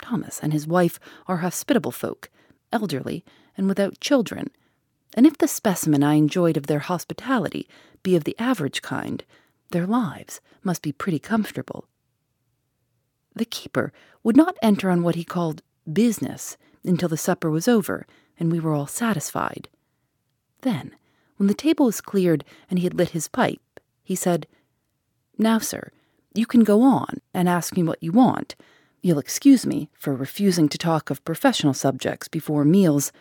Thomas 0.02 0.38
and 0.42 0.52
his 0.52 0.66
wife 0.66 1.00
are 1.26 1.38
hospitable 1.38 1.92
folk, 1.92 2.28
elderly, 2.70 3.24
and 3.56 3.66
without 3.66 4.00
children, 4.00 4.50
and 5.14 5.26
if 5.26 5.38
the 5.38 5.48
specimen 5.48 6.02
I 6.02 6.14
enjoyed 6.14 6.58
of 6.58 6.66
their 6.66 6.80
hospitality 6.80 7.66
be 8.02 8.16
of 8.16 8.24
the 8.24 8.38
average 8.38 8.82
kind, 8.82 9.24
their 9.70 9.86
lives 9.86 10.42
must 10.62 10.82
be 10.82 10.92
pretty 10.92 11.18
comfortable. 11.18 11.86
The 13.34 13.44
keeper 13.44 13.92
would 14.22 14.36
not 14.36 14.56
enter 14.62 14.90
on 14.90 15.02
what 15.02 15.14
he 15.14 15.24
called 15.24 15.62
business 15.90 16.56
until 16.84 17.08
the 17.08 17.16
supper 17.16 17.50
was 17.50 17.68
over 17.68 18.06
and 18.38 18.50
we 18.50 18.60
were 18.60 18.74
all 18.74 18.86
satisfied. 18.86 19.68
Then, 20.62 20.94
when 21.36 21.46
the 21.46 21.54
table 21.54 21.86
was 21.86 22.00
cleared 22.00 22.44
and 22.70 22.78
he 22.78 22.84
had 22.84 22.94
lit 22.94 23.10
his 23.10 23.28
pipe, 23.28 23.60
he 24.02 24.14
said, 24.14 24.46
Now, 25.36 25.58
sir, 25.58 25.90
you 26.34 26.46
can 26.46 26.64
go 26.64 26.82
on 26.82 27.18
and 27.32 27.48
ask 27.48 27.76
me 27.76 27.82
what 27.82 28.02
you 28.02 28.12
want. 28.12 28.54
You'll 29.02 29.18
excuse 29.18 29.66
me 29.66 29.90
for 29.94 30.14
refusing 30.14 30.68
to 30.68 30.78
talk 30.78 31.10
of 31.10 31.24
professional 31.24 31.74
subjects 31.74 32.28
before 32.28 32.64
meals. 32.64 33.12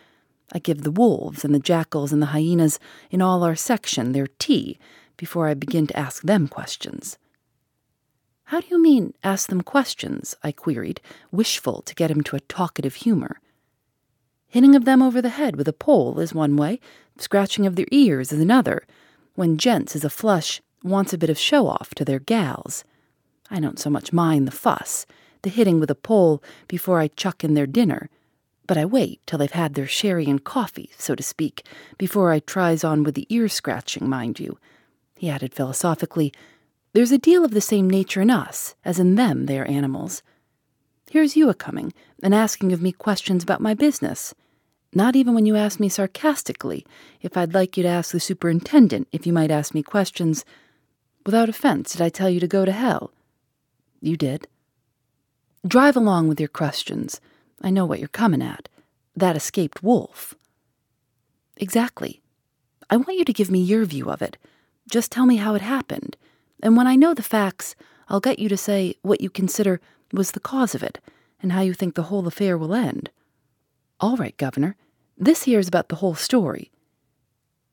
I 0.52 0.58
give 0.58 0.82
the 0.82 0.90
wolves 0.90 1.44
and 1.44 1.54
the 1.54 1.58
jackals 1.58 2.12
and 2.12 2.22
the 2.22 2.26
hyenas 2.26 2.78
in 3.10 3.20
all 3.20 3.42
our 3.42 3.54
section 3.54 4.12
their 4.12 4.26
tea 4.38 4.78
before 5.16 5.48
I 5.48 5.54
begin 5.54 5.86
to 5.88 5.98
ask 5.98 6.22
them 6.22 6.48
questions. 6.48 7.18
How 8.44 8.60
do 8.60 8.66
you 8.70 8.80
mean, 8.80 9.14
ask 9.22 9.48
them 9.48 9.62
questions? 9.62 10.34
I 10.42 10.52
queried, 10.52 11.00
wishful 11.30 11.82
to 11.82 11.94
get 11.94 12.10
him 12.10 12.22
to 12.22 12.36
a 12.36 12.40
talkative 12.40 12.96
humor. 12.96 13.40
Hitting 14.46 14.76
of 14.76 14.84
them 14.84 15.02
over 15.02 15.20
the 15.20 15.30
head 15.30 15.56
with 15.56 15.66
a 15.66 15.72
pole 15.72 16.20
is 16.20 16.34
one 16.34 16.56
way, 16.56 16.78
scratching 17.18 17.66
of 17.66 17.76
their 17.76 17.86
ears 17.90 18.32
is 18.32 18.40
another, 18.40 18.86
when 19.34 19.56
gents 19.56 19.96
is 19.96 20.04
a 20.04 20.10
flush 20.10 20.60
wants 20.82 21.12
a 21.12 21.18
bit 21.18 21.30
of 21.30 21.38
show 21.38 21.66
off 21.66 21.94
to 21.94 22.04
their 22.04 22.18
gals. 22.18 22.84
I 23.50 23.58
don't 23.58 23.78
so 23.78 23.90
much 23.90 24.12
mind 24.12 24.46
the 24.46 24.52
fuss, 24.52 25.06
the 25.42 25.50
hitting 25.50 25.80
with 25.80 25.90
a 25.90 25.94
pole 25.94 26.42
before 26.68 27.00
I 27.00 27.08
chuck 27.08 27.42
in 27.42 27.54
their 27.54 27.66
dinner, 27.66 28.10
but 28.66 28.78
I 28.78 28.84
wait 28.84 29.20
till 29.26 29.38
they've 29.38 29.50
had 29.50 29.74
their 29.74 29.86
sherry 29.86 30.26
and 30.26 30.42
coffee, 30.42 30.90
so 30.96 31.14
to 31.14 31.22
speak, 31.22 31.66
before 31.98 32.30
I 32.30 32.38
tries 32.38 32.84
on 32.84 33.02
with 33.02 33.14
the 33.14 33.26
ear 33.28 33.48
scratching, 33.48 34.08
mind 34.08 34.38
you. 34.38 34.58
He 35.16 35.30
added 35.30 35.54
philosophically, 35.54 36.32
There's 36.94 37.10
a 37.10 37.18
deal 37.18 37.44
of 37.44 37.50
the 37.50 37.60
same 37.60 37.90
nature 37.90 38.20
in 38.20 38.30
us 38.30 38.76
as 38.84 39.00
in 39.00 39.16
them, 39.16 39.46
they 39.46 39.58
are 39.58 39.64
animals. 39.64 40.22
Here's 41.10 41.36
you 41.36 41.48
a 41.50 41.54
coming 41.54 41.92
and 42.22 42.32
asking 42.32 42.72
of 42.72 42.80
me 42.80 42.92
questions 42.92 43.42
about 43.42 43.60
my 43.60 43.74
business. 43.74 44.32
Not 44.94 45.16
even 45.16 45.34
when 45.34 45.44
you 45.44 45.56
ask 45.56 45.80
me 45.80 45.88
sarcastically 45.88 46.86
if 47.20 47.36
I'd 47.36 47.52
like 47.52 47.76
you 47.76 47.82
to 47.82 47.88
ask 47.88 48.12
the 48.12 48.20
superintendent 48.20 49.08
if 49.10 49.26
you 49.26 49.32
might 49.32 49.50
ask 49.50 49.74
me 49.74 49.82
questions. 49.82 50.44
Without 51.26 51.48
offense, 51.48 51.92
did 51.92 52.00
I 52.00 52.10
tell 52.10 52.30
you 52.30 52.38
to 52.38 52.46
go 52.46 52.64
to 52.64 52.70
hell? 52.70 53.10
You 54.00 54.16
did. 54.16 54.46
Drive 55.66 55.96
along 55.96 56.28
with 56.28 56.38
your 56.38 56.48
questions. 56.48 57.20
I 57.60 57.70
know 57.70 57.86
what 57.86 57.98
you're 57.98 58.06
coming 58.06 58.42
at. 58.42 58.68
That 59.16 59.34
escaped 59.34 59.82
wolf. 59.82 60.36
Exactly. 61.56 62.22
I 62.88 62.98
want 62.98 63.18
you 63.18 63.24
to 63.24 63.32
give 63.32 63.50
me 63.50 63.60
your 63.60 63.84
view 63.84 64.10
of 64.10 64.22
it. 64.22 64.36
Just 64.88 65.10
tell 65.10 65.26
me 65.26 65.36
how 65.36 65.56
it 65.56 65.62
happened. 65.62 66.16
And 66.64 66.78
when 66.78 66.86
I 66.86 66.96
know 66.96 67.12
the 67.12 67.22
facts, 67.22 67.76
I'll 68.08 68.20
get 68.20 68.38
you 68.38 68.48
to 68.48 68.56
say 68.56 68.94
what 69.02 69.20
you 69.20 69.28
consider 69.28 69.82
was 70.14 70.32
the 70.32 70.40
cause 70.40 70.74
of 70.74 70.82
it 70.82 70.98
and 71.42 71.52
how 71.52 71.60
you 71.60 71.74
think 71.74 71.94
the 71.94 72.04
whole 72.04 72.26
affair 72.26 72.56
will 72.56 72.74
end. 72.74 73.10
All 74.00 74.16
right, 74.16 74.36
Governor. 74.38 74.74
This 75.18 75.42
here 75.42 75.58
is 75.58 75.68
about 75.68 75.90
the 75.90 75.96
whole 75.96 76.14
story. 76.14 76.72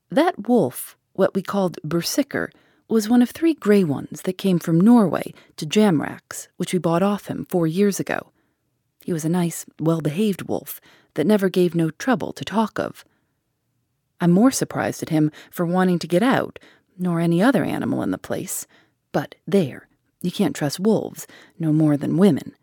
That 0.10 0.48
wolf, 0.48 0.98
what 1.14 1.34
we 1.34 1.42
called 1.42 1.80
Bersicker, 1.88 2.50
was 2.90 3.08
one 3.08 3.22
of 3.22 3.30
three 3.30 3.54
grey 3.54 3.86
ones 3.86 4.24
that 4.24 4.38
came 4.38 4.60
from 4.60 4.82
Norway 4.82 5.34
to 5.56 5.66
Jamrach's, 5.66 6.50
which 6.58 6.74
we 6.74 6.80
bought 6.80 7.02
off 7.02 7.28
him 7.28 7.48
four 7.50 7.66
years 7.66 7.98
ago. 7.98 8.32
He 9.06 9.14
was 9.14 9.24
a 9.24 9.30
nice, 9.30 9.66
well 9.80 10.02
behaved 10.02 10.44
wolf 10.50 10.82
that 11.14 11.26
never 11.26 11.48
gave 11.48 11.74
no 11.74 11.92
trouble 11.92 12.34
to 12.34 12.44
talk 12.44 12.78
of. 12.78 13.06
I'm 14.20 14.32
more 14.32 14.52
surprised 14.52 15.02
at 15.02 15.10
him 15.10 15.32
for 15.50 15.66
wanting 15.66 15.98
to 16.00 16.08
get 16.08 16.22
out, 16.22 16.60
nor 17.02 17.20
any 17.20 17.42
other 17.42 17.64
animal 17.64 18.04
in 18.04 18.12
the 18.12 18.18
place. 18.18 18.68
But 19.12 19.36
there, 19.48 19.88
you 20.22 20.32
can't 20.32 20.56
trust 20.56 20.80
wolves 20.80 21.28
no 21.60 21.74
more 21.74 21.98
than 21.98 22.18
women. 22.18 22.54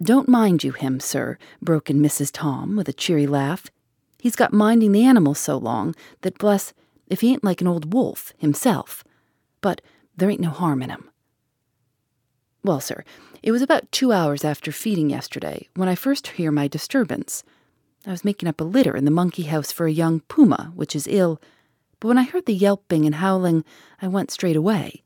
Don't 0.00 0.28
mind 0.28 0.62
you 0.62 0.72
him, 0.72 1.00
sir, 1.00 1.36
broke 1.60 1.90
in 1.90 2.00
Mrs. 2.00 2.30
Tom 2.32 2.76
with 2.76 2.88
a 2.88 2.92
cheery 2.92 3.26
laugh. 3.26 3.66
He's 4.18 4.36
got 4.36 4.52
minding 4.52 4.92
the 4.92 5.04
animals 5.04 5.38
so 5.38 5.56
long 5.56 5.94
that, 6.20 6.38
bless, 6.38 6.72
if 7.08 7.20
he 7.20 7.32
ain't 7.32 7.44
like 7.44 7.60
an 7.60 7.66
old 7.66 7.92
wolf 7.92 8.32
himself. 8.38 9.02
But 9.60 9.80
there 10.16 10.30
ain't 10.30 10.40
no 10.40 10.50
harm 10.50 10.82
in 10.82 10.90
him. 10.90 11.10
Well, 12.62 12.80
sir, 12.80 13.04
it 13.42 13.52
was 13.52 13.62
about 13.62 13.90
two 13.90 14.12
hours 14.12 14.44
after 14.44 14.72
feeding 14.72 15.10
yesterday 15.10 15.68
when 15.74 15.88
I 15.88 15.94
first 15.94 16.26
hear 16.28 16.50
my 16.50 16.68
disturbance. 16.68 17.42
I 18.06 18.10
was 18.10 18.24
making 18.24 18.48
up 18.48 18.60
a 18.60 18.64
litter 18.64 18.96
in 18.96 19.04
the 19.04 19.10
monkey 19.10 19.44
house 19.44 19.72
for 19.72 19.86
a 19.86 19.92
young 19.92 20.20
puma, 20.20 20.72
which 20.74 20.94
is 20.94 21.08
ill, 21.08 21.40
but 22.00 22.08
when 22.08 22.18
I 22.18 22.24
heard 22.24 22.46
the 22.46 22.54
yelping 22.54 23.06
and 23.06 23.16
howling, 23.16 23.64
I 24.00 24.08
went 24.08 24.30
straight 24.30 24.56
away. 24.56 25.02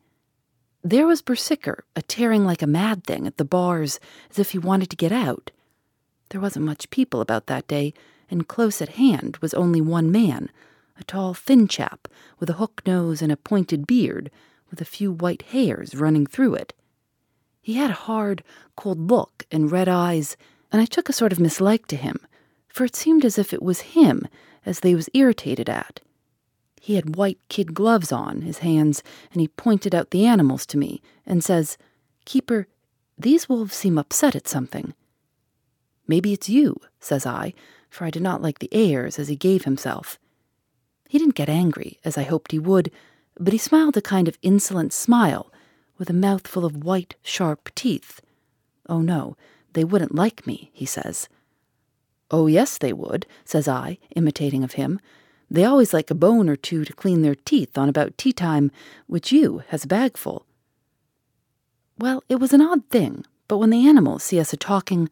There 0.82 1.06
was 1.06 1.22
Bersicker, 1.22 1.82
a 1.94 2.02
tearing 2.02 2.44
like 2.44 2.62
a 2.62 2.66
mad 2.66 3.04
thing 3.04 3.26
at 3.26 3.36
the 3.36 3.44
bars, 3.44 4.00
as 4.30 4.38
if 4.38 4.50
he 4.52 4.58
wanted 4.58 4.90
to 4.90 4.96
get 4.96 5.12
out. 5.12 5.50
There 6.30 6.40
wasn't 6.40 6.64
much 6.64 6.90
people 6.90 7.20
about 7.20 7.46
that 7.46 7.68
day, 7.68 7.92
and 8.30 8.48
close 8.48 8.80
at 8.80 8.90
hand 8.90 9.36
was 9.38 9.52
only 9.52 9.80
one 9.80 10.10
man, 10.10 10.50
a 10.98 11.04
tall, 11.04 11.34
thin 11.34 11.68
chap 11.68 12.08
with 12.38 12.48
a 12.48 12.54
hook 12.54 12.82
nose 12.86 13.20
and 13.20 13.30
a 13.30 13.36
pointed 13.36 13.86
beard, 13.86 14.30
with 14.70 14.80
a 14.80 14.86
few 14.86 15.12
white 15.12 15.42
hairs 15.42 15.94
running 15.94 16.26
through 16.26 16.54
it. 16.54 16.72
He 17.60 17.74
had 17.74 17.90
a 17.90 17.94
hard, 17.94 18.42
cold 18.76 19.10
look 19.10 19.44
and 19.50 19.70
red 19.70 19.88
eyes, 19.88 20.36
and 20.72 20.80
I 20.80 20.86
took 20.86 21.08
a 21.08 21.12
sort 21.12 21.32
of 21.32 21.40
mislike 21.40 21.86
to 21.88 21.96
him, 21.96 22.16
for 22.68 22.84
it 22.84 22.96
seemed 22.96 23.24
as 23.24 23.38
if 23.38 23.52
it 23.52 23.62
was 23.62 23.80
him 23.80 24.26
as 24.64 24.80
they 24.80 24.94
was 24.94 25.10
irritated 25.12 25.68
at. 25.68 26.00
He 26.82 26.94
had 26.94 27.14
white 27.14 27.38
kid 27.50 27.74
gloves 27.74 28.10
on 28.10 28.40
his 28.40 28.58
hands, 28.58 29.02
and 29.32 29.42
he 29.42 29.48
pointed 29.48 29.94
out 29.94 30.10
the 30.10 30.24
animals 30.24 30.64
to 30.66 30.78
me 30.78 31.02
and 31.26 31.44
says, 31.44 31.76
Keeper, 32.24 32.66
these 33.18 33.50
wolves 33.50 33.74
seem 33.76 33.98
upset 33.98 34.34
at 34.34 34.48
something. 34.48 34.94
Maybe 36.08 36.32
it's 36.32 36.48
you, 36.48 36.80
says 36.98 37.26
I, 37.26 37.52
for 37.90 38.06
I 38.06 38.10
did 38.10 38.22
not 38.22 38.40
like 38.40 38.60
the 38.60 38.72
airs 38.72 39.18
as 39.18 39.28
he 39.28 39.36
gave 39.36 39.64
himself. 39.64 40.18
He 41.06 41.18
didn't 41.18 41.34
get 41.34 41.50
angry, 41.50 42.00
as 42.02 42.16
I 42.16 42.22
hoped 42.22 42.50
he 42.50 42.58
would, 42.58 42.90
but 43.38 43.52
he 43.52 43.58
smiled 43.58 43.98
a 43.98 44.02
kind 44.02 44.26
of 44.26 44.38
insolent 44.40 44.94
smile, 44.94 45.52
with 45.98 46.08
a 46.08 46.14
mouthful 46.14 46.64
of 46.64 46.82
white, 46.82 47.14
sharp 47.22 47.74
teeth. 47.74 48.22
Oh 48.88 49.02
no, 49.02 49.36
they 49.74 49.84
wouldn't 49.84 50.14
like 50.14 50.46
me, 50.46 50.70
he 50.72 50.86
says. 50.86 51.28
Oh 52.30 52.46
yes, 52.46 52.78
they 52.78 52.94
would, 52.94 53.26
says 53.44 53.68
I, 53.68 53.98
imitating 54.16 54.64
of 54.64 54.72
him. 54.72 54.98
They 55.50 55.64
always 55.64 55.92
like 55.92 56.10
a 56.10 56.14
bone 56.14 56.48
or 56.48 56.56
two 56.56 56.84
to 56.84 56.92
clean 56.92 57.22
their 57.22 57.34
teeth 57.34 57.76
on 57.76 57.88
about 57.88 58.16
tea 58.16 58.32
time, 58.32 58.70
which 59.06 59.32
you 59.32 59.62
has 59.68 59.84
a 59.84 59.88
bagful. 59.88 60.46
Well, 61.98 62.22
it 62.28 62.36
was 62.36 62.52
an 62.52 62.62
odd 62.62 62.88
thing, 62.88 63.24
but 63.48 63.58
when 63.58 63.70
the 63.70 63.86
animals 63.86 64.22
see 64.22 64.38
us 64.38 64.52
a 64.52 64.56
talking, 64.56 65.10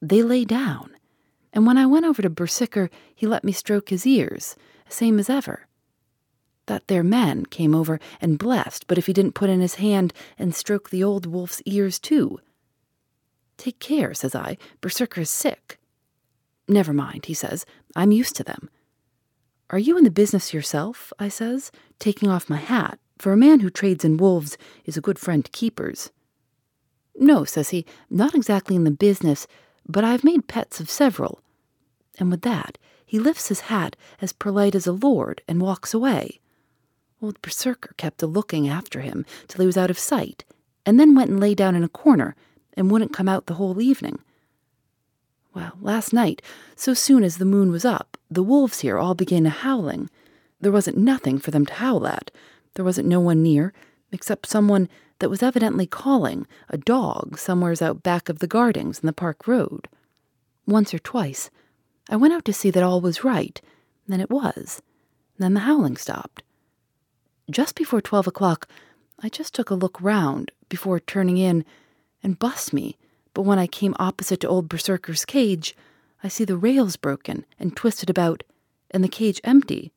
they 0.00 0.22
lay 0.22 0.44
down. 0.44 0.96
And 1.52 1.66
when 1.66 1.76
I 1.76 1.86
went 1.86 2.06
over 2.06 2.22
to 2.22 2.30
Bersicker, 2.30 2.88
he 3.14 3.26
let 3.26 3.44
me 3.44 3.52
stroke 3.52 3.90
his 3.90 4.06
ears, 4.06 4.56
same 4.88 5.18
as 5.18 5.28
ever. 5.28 5.66
That 6.66 6.88
there 6.88 7.04
man 7.04 7.46
came 7.46 7.74
over 7.74 8.00
and 8.20 8.38
blessed, 8.38 8.86
but 8.86 8.98
if 8.98 9.06
he 9.06 9.12
didn't 9.12 9.34
put 9.34 9.50
in 9.50 9.60
his 9.60 9.76
hand 9.76 10.12
and 10.38 10.54
stroke 10.54 10.90
the 10.90 11.04
old 11.04 11.26
wolf's 11.26 11.62
ears 11.66 11.98
too. 11.98 12.40
Take 13.56 13.78
care, 13.78 14.14
says 14.14 14.34
I, 14.34 14.56
Bersicker 14.80 15.22
is 15.22 15.30
sick. 15.30 15.78
Never 16.66 16.92
mind, 16.92 17.26
he 17.26 17.34
says, 17.34 17.64
I'm 17.94 18.10
used 18.10 18.36
to 18.36 18.44
them. 18.44 18.68
Are 19.70 19.78
you 19.78 19.98
in 19.98 20.04
the 20.04 20.10
business 20.10 20.54
yourself? 20.54 21.12
I 21.18 21.28
says, 21.28 21.72
taking 21.98 22.28
off 22.28 22.48
my 22.48 22.58
hat, 22.58 23.00
for 23.18 23.32
a 23.32 23.36
man 23.36 23.60
who 23.60 23.70
trades 23.70 24.04
in 24.04 24.16
wolves 24.16 24.56
is 24.84 24.96
a 24.96 25.00
good 25.00 25.18
friend 25.18 25.44
to 25.44 25.50
keepers. 25.50 26.10
No, 27.16 27.44
says 27.44 27.70
he, 27.70 27.84
not 28.08 28.34
exactly 28.34 28.76
in 28.76 28.84
the 28.84 28.90
business, 28.92 29.46
but 29.88 30.04
I've 30.04 30.22
made 30.22 30.46
pets 30.46 30.78
of 30.78 30.88
several. 30.88 31.40
And 32.18 32.30
with 32.30 32.42
that, 32.42 32.78
he 33.04 33.18
lifts 33.18 33.48
his 33.48 33.60
hat 33.62 33.96
as 34.20 34.32
polite 34.32 34.74
as 34.74 34.86
a 34.86 34.92
lord 34.92 35.42
and 35.48 35.60
walks 35.60 35.92
away. 35.92 36.40
Old 37.20 37.40
Bersicker 37.42 37.96
kept 37.96 38.22
a 38.22 38.26
looking 38.26 38.68
after 38.68 39.00
him 39.00 39.24
till 39.48 39.62
he 39.62 39.66
was 39.66 39.76
out 39.76 39.90
of 39.90 39.98
sight, 39.98 40.44
and 40.84 41.00
then 41.00 41.14
went 41.14 41.30
and 41.30 41.40
lay 41.40 41.54
down 41.54 41.74
in 41.74 41.82
a 41.82 41.88
corner 41.88 42.36
and 42.74 42.90
wouldn't 42.90 43.12
come 43.12 43.28
out 43.28 43.46
the 43.46 43.54
whole 43.54 43.80
evening. 43.80 44.20
Well, 45.54 45.72
last 45.80 46.12
night, 46.12 46.42
so 46.76 46.94
soon 46.94 47.24
as 47.24 47.38
the 47.38 47.44
moon 47.44 47.70
was 47.70 47.84
up, 47.84 48.15
the 48.30 48.42
wolves 48.42 48.80
here 48.80 48.98
all 48.98 49.14
began 49.14 49.44
howling. 49.44 50.10
There 50.60 50.72
wasn't 50.72 50.96
nothing 50.96 51.38
for 51.38 51.50
them 51.50 51.66
to 51.66 51.74
howl 51.74 52.06
at, 52.06 52.30
There 52.76 52.84
wasn't 52.84 53.08
no 53.08 53.20
one 53.20 53.42
near, 53.42 53.72
except 54.12 54.46
someone 54.46 54.88
that 55.18 55.30
was 55.30 55.42
evidently 55.42 55.86
calling 55.86 56.46
a 56.68 56.76
dog 56.76 57.38
somewheres 57.38 57.80
out 57.80 58.02
back 58.02 58.28
of 58.28 58.38
the 58.38 58.46
gardings 58.46 58.98
in 58.98 59.06
the 59.06 59.12
park 59.14 59.48
road. 59.48 59.88
Once 60.66 60.92
or 60.92 60.98
twice, 60.98 61.50
I 62.10 62.16
went 62.16 62.34
out 62.34 62.44
to 62.44 62.52
see 62.52 62.70
that 62.70 62.82
all 62.82 63.00
was 63.00 63.24
right, 63.24 63.60
then 64.06 64.20
it 64.20 64.30
was. 64.30 64.82
Then 65.38 65.54
the 65.54 65.60
howling 65.60 65.96
stopped. 65.96 66.42
Just 67.50 67.76
before 67.76 68.02
twelve 68.02 68.26
o'clock, 68.26 68.68
I 69.20 69.30
just 69.30 69.54
took 69.54 69.70
a 69.70 69.74
look 69.74 70.00
round 70.00 70.52
before 70.68 71.00
turning 71.00 71.38
in, 71.38 71.64
and 72.22 72.38
bust 72.38 72.72
me, 72.74 72.98
but 73.32 73.42
when 73.42 73.58
I 73.58 73.66
came 73.66 73.94
opposite 73.98 74.40
to 74.40 74.48
old 74.48 74.68
Bersicker's 74.68 75.24
cage, 75.24 75.74
I 76.26 76.28
see 76.28 76.44
the 76.44 76.56
rails 76.56 76.96
broken 76.96 77.46
and 77.56 77.76
twisted 77.76 78.10
about, 78.10 78.42
and 78.90 79.04
the 79.04 79.08
cage 79.08 79.40
empty. 79.44 79.92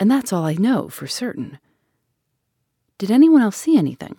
And 0.00 0.10
that's 0.10 0.32
all 0.32 0.46
I 0.46 0.54
know 0.54 0.88
for 0.88 1.06
certain. 1.06 1.58
Did 2.96 3.10
anyone 3.10 3.42
else 3.42 3.58
see 3.58 3.76
anything? 3.76 4.16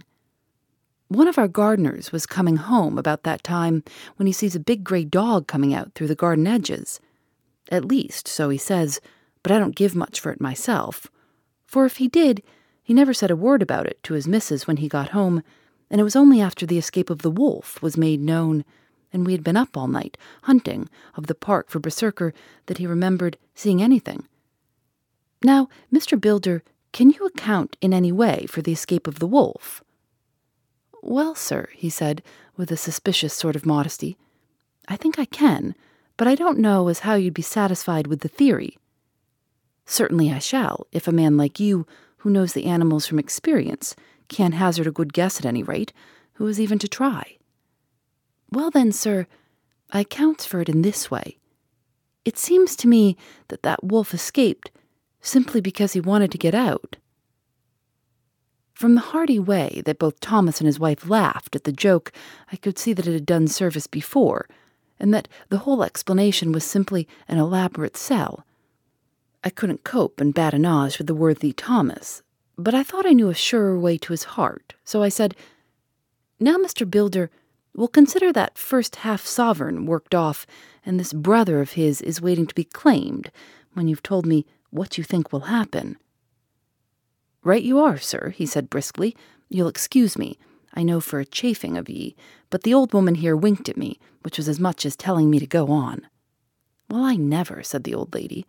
One 1.07 1.27
of 1.27 1.39
our 1.39 1.47
gardeners 1.47 2.11
was 2.11 2.27
coming 2.27 2.57
home 2.57 2.99
about 2.99 3.23
that 3.23 3.43
time 3.43 3.83
when 4.17 4.27
he 4.27 4.31
sees 4.31 4.55
a 4.55 4.59
big 4.59 4.83
gray 4.83 5.05
dog 5.05 5.47
coming 5.47 5.73
out 5.73 5.95
through 5.95 6.05
the 6.05 6.13
garden 6.13 6.45
edges. 6.45 6.99
At 7.71 7.83
least, 7.83 8.27
so 8.27 8.49
he 8.49 8.59
says, 8.59 9.01
but 9.41 9.51
I 9.51 9.57
don't 9.57 9.75
give 9.75 9.95
much 9.95 10.19
for 10.19 10.31
it 10.31 10.39
myself. 10.39 11.07
For 11.65 11.87
if 11.87 11.97
he 11.97 12.07
did, 12.07 12.43
he 12.83 12.93
never 12.93 13.15
said 13.15 13.31
a 13.31 13.35
word 13.35 13.63
about 13.63 13.87
it 13.87 14.03
to 14.03 14.13
his 14.13 14.27
missus 14.27 14.67
when 14.67 14.77
he 14.77 14.87
got 14.87 15.09
home, 15.09 15.41
and 15.89 15.99
it 15.99 16.03
was 16.03 16.15
only 16.15 16.39
after 16.39 16.67
the 16.67 16.77
escape 16.77 17.09
of 17.09 17.23
the 17.23 17.31
wolf 17.31 17.81
was 17.81 17.97
made 17.97 18.21
known, 18.21 18.63
and 19.17 19.25
we 19.25 19.33
had 19.33 19.43
been 19.43 19.57
up 19.57 19.75
all 19.75 19.87
night 19.87 20.15
hunting 20.43 20.87
of 21.15 21.25
the 21.25 21.35
park 21.35 21.69
for 21.69 21.79
Bersicker 21.79 22.33
that 22.67 22.77
he 22.77 22.85
remembered 22.85 23.37
seeing 23.55 23.81
anything. 23.81 24.27
Now, 25.43 25.69
Mr. 25.91 26.19
Bilder, 26.21 26.63
can 26.93 27.09
you 27.09 27.25
account 27.25 27.77
in 27.81 27.93
any 27.93 28.11
way 28.11 28.45
for 28.47 28.61
the 28.61 28.71
escape 28.71 29.07
of 29.07 29.17
the 29.17 29.27
wolf? 29.27 29.83
Well, 31.01 31.33
sir, 31.33 31.67
he 31.73 31.89
said, 31.89 32.21
with 32.55 32.71
a 32.71 32.77
suspicious 32.77 33.33
sort 33.33 33.55
of 33.55 33.65
modesty, 33.65 34.17
I 34.87 34.95
think 34.95 35.17
I 35.17 35.25
can, 35.25 35.73
but 36.15 36.27
I 36.27 36.35
don't 36.35 36.59
know 36.59 36.87
as 36.87 36.99
how 36.99 37.15
you'd 37.15 37.33
be 37.33 37.41
satisfied 37.41 38.07
with 38.07 38.21
the 38.21 38.27
theory. 38.27 38.77
Certainly 39.85 40.31
I 40.31 40.39
shall, 40.39 40.85
if 40.91 41.07
a 41.07 41.11
man 41.11 41.37
like 41.37 41.59
you, 41.59 41.87
who 42.17 42.29
knows 42.29 42.53
the 42.53 42.65
animals 42.65 43.07
from 43.07 43.19
experience, 43.19 43.95
can't 44.27 44.53
hazard 44.53 44.85
a 44.85 44.91
good 44.91 45.13
guess 45.13 45.39
at 45.39 45.45
any 45.45 45.63
rate, 45.63 45.91
who 46.33 46.45
is 46.45 46.59
even 46.59 46.77
to 46.79 46.87
try. 46.87 47.36
Well 48.51 48.69
then, 48.69 48.91
sir, 48.91 49.27
I 49.91 50.01
accounts 50.01 50.45
for 50.45 50.61
it 50.61 50.69
in 50.69 50.81
this 50.81 51.11
way. 51.11 51.37
It 52.25 52.37
seems 52.37 52.75
to 52.77 52.87
me 52.87 53.15
that 53.47 53.63
that 53.63 53.83
wolf 53.83 54.13
escaped 54.13 54.71
simply 55.21 55.61
because 55.61 55.93
he 55.93 55.99
wanted 55.99 56.31
to 56.31 56.37
get 56.37 56.55
out. 56.55 56.97
From 58.73 58.95
the 58.95 59.01
hearty 59.01 59.39
way 59.39 59.81
that 59.85 59.97
both 59.97 60.19
Thomas 60.19 60.59
and 60.59 60.67
his 60.67 60.79
wife 60.79 61.09
laughed 61.09 61.55
at 61.55 61.63
the 61.63 61.71
joke, 61.71 62.11
I 62.51 62.57
could 62.57 62.77
see 62.77 62.93
that 62.93 63.07
it 63.07 63.13
had 63.13 63.25
done 63.25 63.47
service 63.47 63.87
before, 63.87 64.47
and 64.99 65.13
that 65.13 65.27
the 65.49 65.59
whole 65.59 65.83
explanation 65.83 66.51
was 66.51 66.63
simply 66.63 67.07
an 67.27 67.37
elaborate 67.39 67.97
sell. 67.97 68.45
I 69.43 69.49
couldn't 69.49 69.83
cope 69.83 70.21
and 70.21 70.33
badinage 70.33 70.97
with 70.97 71.07
the 71.07 71.15
worthy 71.15 71.53
Thomas, 71.53 72.21
but 72.57 72.73
I 72.73 72.83
thought 72.83 73.05
I 73.05 73.13
knew 73.13 73.29
a 73.29 73.33
surer 73.33 73.79
way 73.79 73.97
to 73.97 74.13
his 74.13 74.23
heart, 74.35 74.75
so 74.83 75.01
I 75.01 75.09
said, 75.09 75.35
Now, 76.39 76.57
Mr. 76.57 76.87
Bilder, 76.89 77.29
we'll 77.75 77.87
consider 77.87 78.31
that 78.33 78.57
first 78.57 78.97
half 78.97 79.25
sovereign 79.25 79.85
worked 79.85 80.15
off, 80.15 80.45
and 80.85 80.99
this 80.99 81.13
brother 81.13 81.61
of 81.61 81.71
his 81.71 82.01
is 82.01 82.21
waiting 82.21 82.47
to 82.47 82.55
be 82.55 82.63
claimed 82.63 83.31
when 83.73 83.87
you've 83.87 84.03
told 84.03 84.25
me 84.25 84.45
what 84.69 84.97
you 84.97 85.03
think 85.03 85.31
will 85.31 85.41
happen. 85.41 85.97
Right 87.43 87.63
you 87.63 87.79
are, 87.79 87.97
sir, 87.97 88.29
he 88.35 88.45
said 88.45 88.69
briskly. 88.69 89.15
You'll 89.49 89.69
excuse 89.69 90.17
me. 90.17 90.37
I 90.73 90.83
know 90.83 90.99
for 90.99 91.19
a 91.19 91.25
chafing 91.25 91.77
of 91.77 91.89
ye, 91.89 92.15
but 92.49 92.63
the 92.63 92.73
old 92.73 92.93
woman 92.93 93.15
here 93.15 93.35
winked 93.35 93.69
at 93.69 93.77
me, 93.77 93.99
which 94.21 94.37
was 94.37 94.49
as 94.49 94.59
much 94.59 94.85
as 94.85 94.95
telling 94.95 95.29
me 95.29 95.39
to 95.39 95.47
go 95.47 95.71
on. 95.71 96.07
Well, 96.89 97.03
I 97.03 97.15
never, 97.15 97.63
said 97.63 97.83
the 97.83 97.95
old 97.95 98.13
lady. 98.13 98.45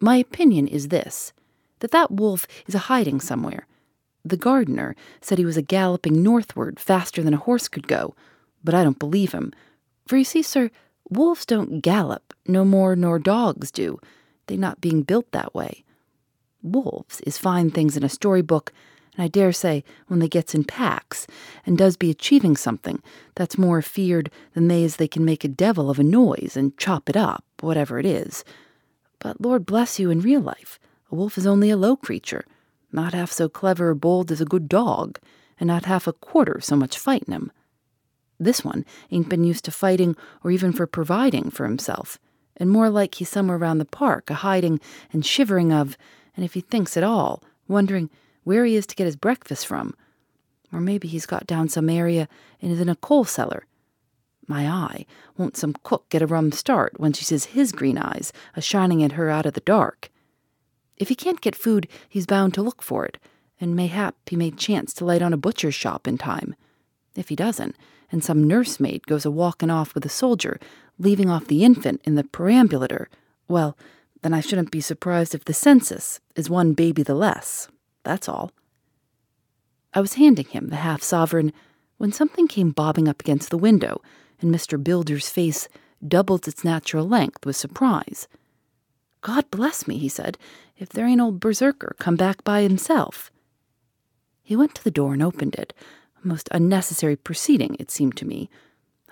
My 0.00 0.16
opinion 0.16 0.66
is 0.66 0.88
this 0.88 1.32
that 1.80 1.92
that 1.92 2.10
wolf 2.10 2.46
is 2.66 2.74
a 2.74 2.86
hiding 2.90 3.20
somewhere. 3.20 3.66
The 4.24 4.36
gardener 4.36 4.94
said 5.20 5.38
he 5.38 5.44
was 5.44 5.56
a 5.56 5.62
galloping 5.62 6.22
northward 6.22 6.78
faster 6.78 7.22
than 7.22 7.34
a 7.34 7.38
horse 7.38 7.68
could 7.68 7.88
go, 7.88 8.14
but 8.62 8.74
I 8.74 8.84
don't 8.84 8.98
believe 8.98 9.32
him. 9.32 9.52
For 10.06 10.16
you 10.16 10.24
see, 10.24 10.42
sir, 10.42 10.70
wolves 11.08 11.46
don't 11.46 11.80
gallop 11.80 12.34
no 12.46 12.64
more 12.64 12.94
nor 12.96 13.18
dogs 13.18 13.70
do, 13.70 13.98
they 14.46 14.56
not 14.56 14.80
being 14.80 15.02
built 15.02 15.30
that 15.32 15.54
way 15.54 15.84
wolves 16.62 17.20
is 17.22 17.38
fine 17.38 17.70
things 17.70 17.96
in 17.96 18.04
a 18.04 18.08
storybook, 18.08 18.72
and 19.16 19.24
I 19.24 19.28
dare 19.28 19.52
say 19.52 19.84
when 20.06 20.20
they 20.20 20.28
gets 20.28 20.54
in 20.54 20.64
packs 20.64 21.26
and 21.66 21.76
does 21.76 21.96
be 21.96 22.10
achieving 22.10 22.56
something 22.56 23.02
that's 23.34 23.58
more 23.58 23.82
feared 23.82 24.30
than 24.54 24.68
they 24.68 24.84
as 24.84 24.96
they 24.96 25.08
can 25.08 25.24
make 25.24 25.44
a 25.44 25.48
devil 25.48 25.90
of 25.90 25.98
a 25.98 26.04
noise 26.04 26.56
and 26.56 26.76
chop 26.78 27.08
it 27.08 27.16
up, 27.16 27.44
whatever 27.60 27.98
it 27.98 28.06
is. 28.06 28.44
But 29.18 29.40
Lord 29.40 29.66
bless 29.66 29.98
you, 29.98 30.10
in 30.10 30.20
real 30.20 30.40
life, 30.40 30.78
a 31.10 31.14
wolf 31.14 31.36
is 31.36 31.46
only 31.46 31.70
a 31.70 31.76
low 31.76 31.96
creature, 31.96 32.44
not 32.92 33.14
half 33.14 33.30
so 33.30 33.48
clever 33.48 33.90
or 33.90 33.94
bold 33.94 34.30
as 34.30 34.40
a 34.40 34.46
good 34.46 34.68
dog, 34.68 35.18
and 35.58 35.68
not 35.68 35.84
half 35.84 36.06
a 36.06 36.12
quarter 36.12 36.60
so 36.60 36.76
much 36.76 36.98
fightin' 36.98 37.32
him. 37.32 37.52
This 38.38 38.64
one 38.64 38.84
ain't 39.10 39.28
been 39.28 39.44
used 39.44 39.64
to 39.66 39.70
fighting 39.70 40.16
or 40.42 40.50
even 40.50 40.72
for 40.72 40.86
providing 40.86 41.50
for 41.50 41.66
himself, 41.66 42.18
and 42.56 42.70
more 42.70 42.88
like 42.88 43.16
he's 43.16 43.28
somewhere 43.28 43.58
round 43.58 43.80
the 43.80 43.84
park, 43.84 44.30
a 44.30 44.34
hiding 44.34 44.80
and 45.12 45.24
shivering 45.24 45.72
of, 45.72 45.98
and 46.34 46.44
if 46.44 46.54
he 46.54 46.60
thinks 46.60 46.96
at 46.96 47.04
all, 47.04 47.42
wondering 47.68 48.10
where 48.44 48.64
he 48.64 48.76
is 48.76 48.86
to 48.86 48.96
get 48.96 49.04
his 49.04 49.16
breakfast 49.16 49.66
from. 49.66 49.94
Or 50.72 50.80
maybe 50.80 51.08
he's 51.08 51.26
got 51.26 51.46
down 51.46 51.68
some 51.68 51.90
area 51.90 52.28
and 52.62 52.72
is 52.72 52.80
in 52.80 52.88
a 52.88 52.96
coal 52.96 53.24
cellar. 53.24 53.66
My 54.46 54.66
eye, 54.66 55.06
won't 55.36 55.56
some 55.56 55.76
cook 55.84 56.08
get 56.08 56.22
a 56.22 56.26
rum 56.26 56.50
start 56.52 56.98
when 56.98 57.12
she 57.12 57.24
sees 57.24 57.46
his 57.46 57.72
green 57.72 57.98
eyes 57.98 58.32
a 58.56 58.60
shining 58.60 59.02
at 59.02 59.12
her 59.12 59.30
out 59.30 59.46
of 59.46 59.54
the 59.54 59.60
dark? 59.60 60.09
If 61.00 61.08
he 61.08 61.14
can't 61.14 61.40
get 61.40 61.56
food, 61.56 61.88
he's 62.08 62.26
bound 62.26 62.52
to 62.54 62.62
look 62.62 62.82
for 62.82 63.06
it, 63.06 63.16
and 63.58 63.74
mayhap 63.74 64.14
he 64.26 64.36
may 64.36 64.50
chance 64.50 64.92
to 64.94 65.04
light 65.04 65.22
on 65.22 65.32
a 65.32 65.38
butcher's 65.38 65.74
shop 65.74 66.06
in 66.06 66.18
time. 66.18 66.54
If 67.16 67.30
he 67.30 67.36
doesn't, 67.36 67.74
and 68.12 68.22
some 68.22 68.46
nursemaid 68.46 69.06
goes 69.06 69.24
a 69.24 69.30
walking 69.30 69.70
off 69.70 69.94
with 69.94 70.04
a 70.04 70.10
soldier, 70.10 70.60
leaving 70.98 71.30
off 71.30 71.46
the 71.46 71.64
infant 71.64 72.02
in 72.04 72.16
the 72.16 72.24
perambulator, 72.24 73.08
well, 73.48 73.78
then 74.20 74.34
I 74.34 74.42
shouldn't 74.42 74.70
be 74.70 74.82
surprised 74.82 75.34
if 75.34 75.46
the 75.46 75.54
census 75.54 76.20
is 76.36 76.50
one 76.50 76.74
baby 76.74 77.02
the 77.02 77.14
less. 77.14 77.68
That's 78.04 78.28
all. 78.28 78.52
I 79.94 80.02
was 80.02 80.14
handing 80.14 80.46
him 80.46 80.68
the 80.68 80.76
half 80.76 81.02
sovereign 81.02 81.54
when 81.96 82.12
something 82.12 82.46
came 82.46 82.72
bobbing 82.72 83.08
up 83.08 83.20
against 83.20 83.48
the 83.48 83.56
window, 83.56 84.02
and 84.42 84.54
Mr. 84.54 84.82
Bilder's 84.82 85.30
face 85.30 85.66
doubled 86.06 86.46
its 86.46 86.62
natural 86.62 87.08
length 87.08 87.46
with 87.46 87.56
surprise. 87.56 88.28
God 89.22 89.50
bless 89.50 89.86
me, 89.86 89.98
he 89.98 90.08
said, 90.08 90.38
if 90.78 90.88
there 90.88 91.06
ain't 91.06 91.20
old 91.20 91.40
Bersicker 91.40 91.96
come 91.98 92.16
back 92.16 92.42
by 92.42 92.62
himself. 92.62 93.30
He 94.42 94.56
went 94.56 94.74
to 94.76 94.84
the 94.84 94.90
door 94.90 95.12
and 95.12 95.22
opened 95.22 95.54
it, 95.54 95.74
a 96.22 96.26
most 96.26 96.48
unnecessary 96.50 97.16
proceeding, 97.16 97.76
it 97.78 97.90
seemed 97.90 98.16
to 98.16 98.26
me. 98.26 98.48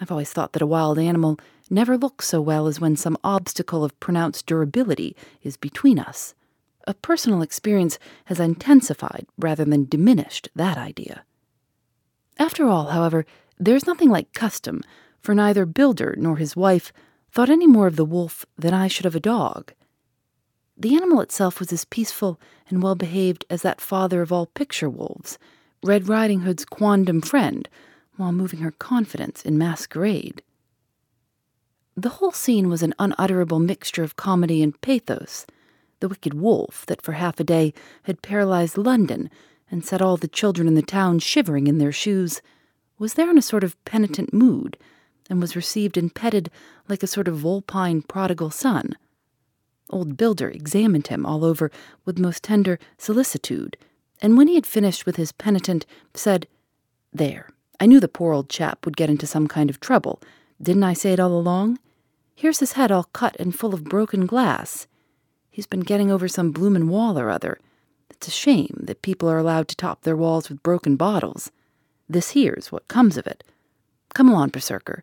I've 0.01 0.11
always 0.11 0.33
thought 0.33 0.53
that 0.53 0.63
a 0.63 0.67
wild 0.67 0.99
animal 0.99 1.39
never 1.71 1.99
looks 1.99 2.27
so 2.27 2.41
well 2.41 2.67
as 2.67 2.81
when 2.81 2.97
some 2.97 3.19
obstacle 3.23 3.85
of 3.85 3.99
pronounced 4.01 4.47
durability 4.47 5.15
is 5.43 5.57
between 5.57 5.99
us. 5.99 6.35
A 6.87 6.95
personal 6.95 7.43
experience 7.43 7.99
has 8.27 8.41
intensified 8.41 9.27
rather 9.37 9.65
than 9.65 9.85
diminished 9.85 10.49
that 10.55 10.79
idea. 10.79 11.23
After 12.39 12.67
all, 12.67 12.87
however, 12.87 13.27
there's 13.59 13.87
nothing 13.87 14.09
like 14.09 14.33
custom, 14.33 14.83
for 15.21 15.35
neither 15.35 15.67
Bilder 15.67 16.15
nor 16.17 16.37
his 16.37 16.57
wife 16.57 16.93
thought 17.31 17.51
any 17.51 17.67
more 17.67 17.87
of 17.87 17.97
the 17.97 18.05
wolf 18.05 18.47
than 18.57 18.73
I 18.73 18.89
should 18.89 19.07
of 19.07 19.17
a 19.17 19.21
dog. 19.21 19.73
The 20.81 20.95
animal 20.95 21.21
itself 21.21 21.59
was 21.59 21.73
as 21.73 21.85
peaceful 21.85 22.39
and 22.69 22.81
well 22.81 22.95
behaved 22.95 23.45
as 23.51 23.63
that 23.63 23.81
father 23.81 24.23
of 24.23 24.31
all 24.31 24.47
picture 24.47 24.89
wolves, 24.89 25.37
Red 25.83 26.09
Riding 26.09 26.41
Hood's 26.41 26.65
quondam 26.65 27.21
friend, 27.21 27.69
while 28.17 28.31
moving 28.31 28.61
her 28.61 28.71
confidence 28.71 29.43
in 29.43 29.59
masquerade. 29.59 30.41
The 31.97 32.11
whole 32.11 32.31
scene 32.31 32.69
was 32.69 32.85
an 32.85 32.95
unutterable 33.01 33.59
mixture 33.59 34.05
of 34.05 34.15
comedy 34.15 34.63
and 34.63 34.81
pathos. 34.81 35.47
The 35.99 36.09
wicked 36.09 36.35
wolf 36.35 36.87
that 36.87 37.03
for 37.03 37.13
half 37.13 37.41
a 37.41 37.45
day 37.45 37.75
had 38.05 38.23
paralyzed 38.23 38.79
London 38.79 39.31
and 39.69 39.85
set 39.85 40.01
all 40.01 40.17
the 40.17 40.29
children 40.29 40.69
in 40.69 40.77
the 40.77 40.83
town 40.83 41.19
shivering 41.19 41.67
in 41.67 41.79
their 41.79 41.91
shoes 41.91 42.41
was 43.01 43.15
there 43.15 43.31
in 43.31 43.37
a 43.37 43.43
sort 43.43 43.65
of 43.65 43.83
penitent 43.85 44.33
mood 44.33 44.77
and 45.29 45.41
was 45.41 45.57
received 45.57 45.97
and 45.97 46.15
petted 46.15 46.53
like 46.89 47.03
a 47.03 47.09
sort 47.09 47.27
of 47.27 47.37
vulpine 47.37 48.01
prodigal 48.01 48.51
son. 48.51 48.97
Old 49.91 50.17
Bilder 50.17 50.49
examined 50.51 51.07
him 51.07 51.25
all 51.25 51.45
over 51.45 51.71
with 52.05 52.19
most 52.19 52.43
tender 52.43 52.79
solicitude, 52.99 53.77
and 54.21 54.37
when 54.37 54.49
he 54.49 54.55
had 54.55 54.67
finished 54.67 55.07
with 55.07 55.17
his 55.17 55.33
penitent, 55.33 55.87
said, 56.15 56.47
There, 57.13 57.49
I 57.81 57.87
knew 57.87 58.01
the 58.01 58.09
poor 58.09 58.33
old 58.33 58.49
chap 58.49 58.85
would 58.85 58.97
get 58.97 59.11
into 59.11 59.27
some 59.27 59.47
kind 59.47 59.71
of 59.71 59.81
trouble. 59.81 60.21
Didn't 60.61 60.85
I 60.85 60.93
say 60.93 61.13
it 61.13 61.21
all 61.21 61.33
along? 61.33 61.79
Here's 62.35 62.61
his 62.61 62.73
head 62.73 62.91
all 62.91 63.05
cut 63.05 63.37
and 63.39 63.55
full 63.55 63.75
of 63.75 63.85
broken 63.85 64.27
glass. 64.27 64.87
He's 65.51 65.67
been 65.67 65.81
getting 65.81 66.11
over 66.11 66.29
some 66.29 66.53
bloomin' 66.53 66.89
wall 66.89 67.19
or 67.19 67.31
other. 67.31 67.59
It's 68.11 68.29
a 68.29 68.33
shame 68.33 68.81
that 68.85 69.03
people 69.03 69.29
are 69.29 69.39
allowed 69.39 69.69
to 69.69 69.77
top 69.77 70.03
their 70.03 70.17
walls 70.17 70.49
with 70.49 70.63
broken 70.63 70.97
bottles. 70.97 71.51
This 72.09 72.31
here's 72.31 72.73
what 72.73 72.89
comes 72.89 73.17
of 73.17 73.27
it. 73.27 73.45
Come 74.15 74.29
along, 74.29 74.51
Bersicker. 74.51 75.03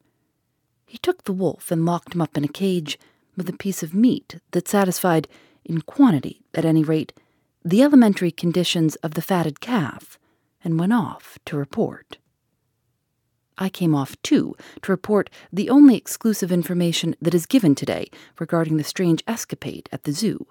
He 0.85 0.97
took 0.97 1.23
the 1.23 1.33
wolf 1.33 1.71
and 1.71 1.85
locked 1.85 2.13
him 2.13 2.21
up 2.21 2.37
in 2.37 2.43
a 2.43 2.49
cage 2.49 2.97
with 3.35 3.49
a 3.49 3.53
piece 3.53 3.83
of 3.83 3.93
meat 3.93 4.39
that 4.51 4.67
satisfied, 4.67 5.27
in 5.63 5.81
quantity 5.81 6.41
at 6.53 6.65
any 6.65 6.83
rate, 6.83 7.13
the 7.63 7.81
elementary 7.81 8.31
conditions 8.31 8.95
of 8.97 9.15
the 9.15 9.21
fatted 9.21 9.59
calf, 9.59 10.19
and 10.63 10.79
went 10.79 10.93
off 10.93 11.37
to 11.45 11.57
report. 11.57 12.17
I 13.57 13.69
came 13.69 13.95
off 13.95 14.21
too 14.21 14.55
to 14.81 14.91
report 14.91 15.29
the 15.51 15.69
only 15.69 15.95
exclusive 15.95 16.51
information 16.51 17.15
that 17.21 17.33
is 17.33 17.45
given 17.45 17.73
today 17.73 18.09
regarding 18.39 18.77
the 18.77 18.83
strange 18.83 19.23
escapade 19.27 19.89
at 19.91 20.03
the 20.03 20.11
zoo. 20.11 20.47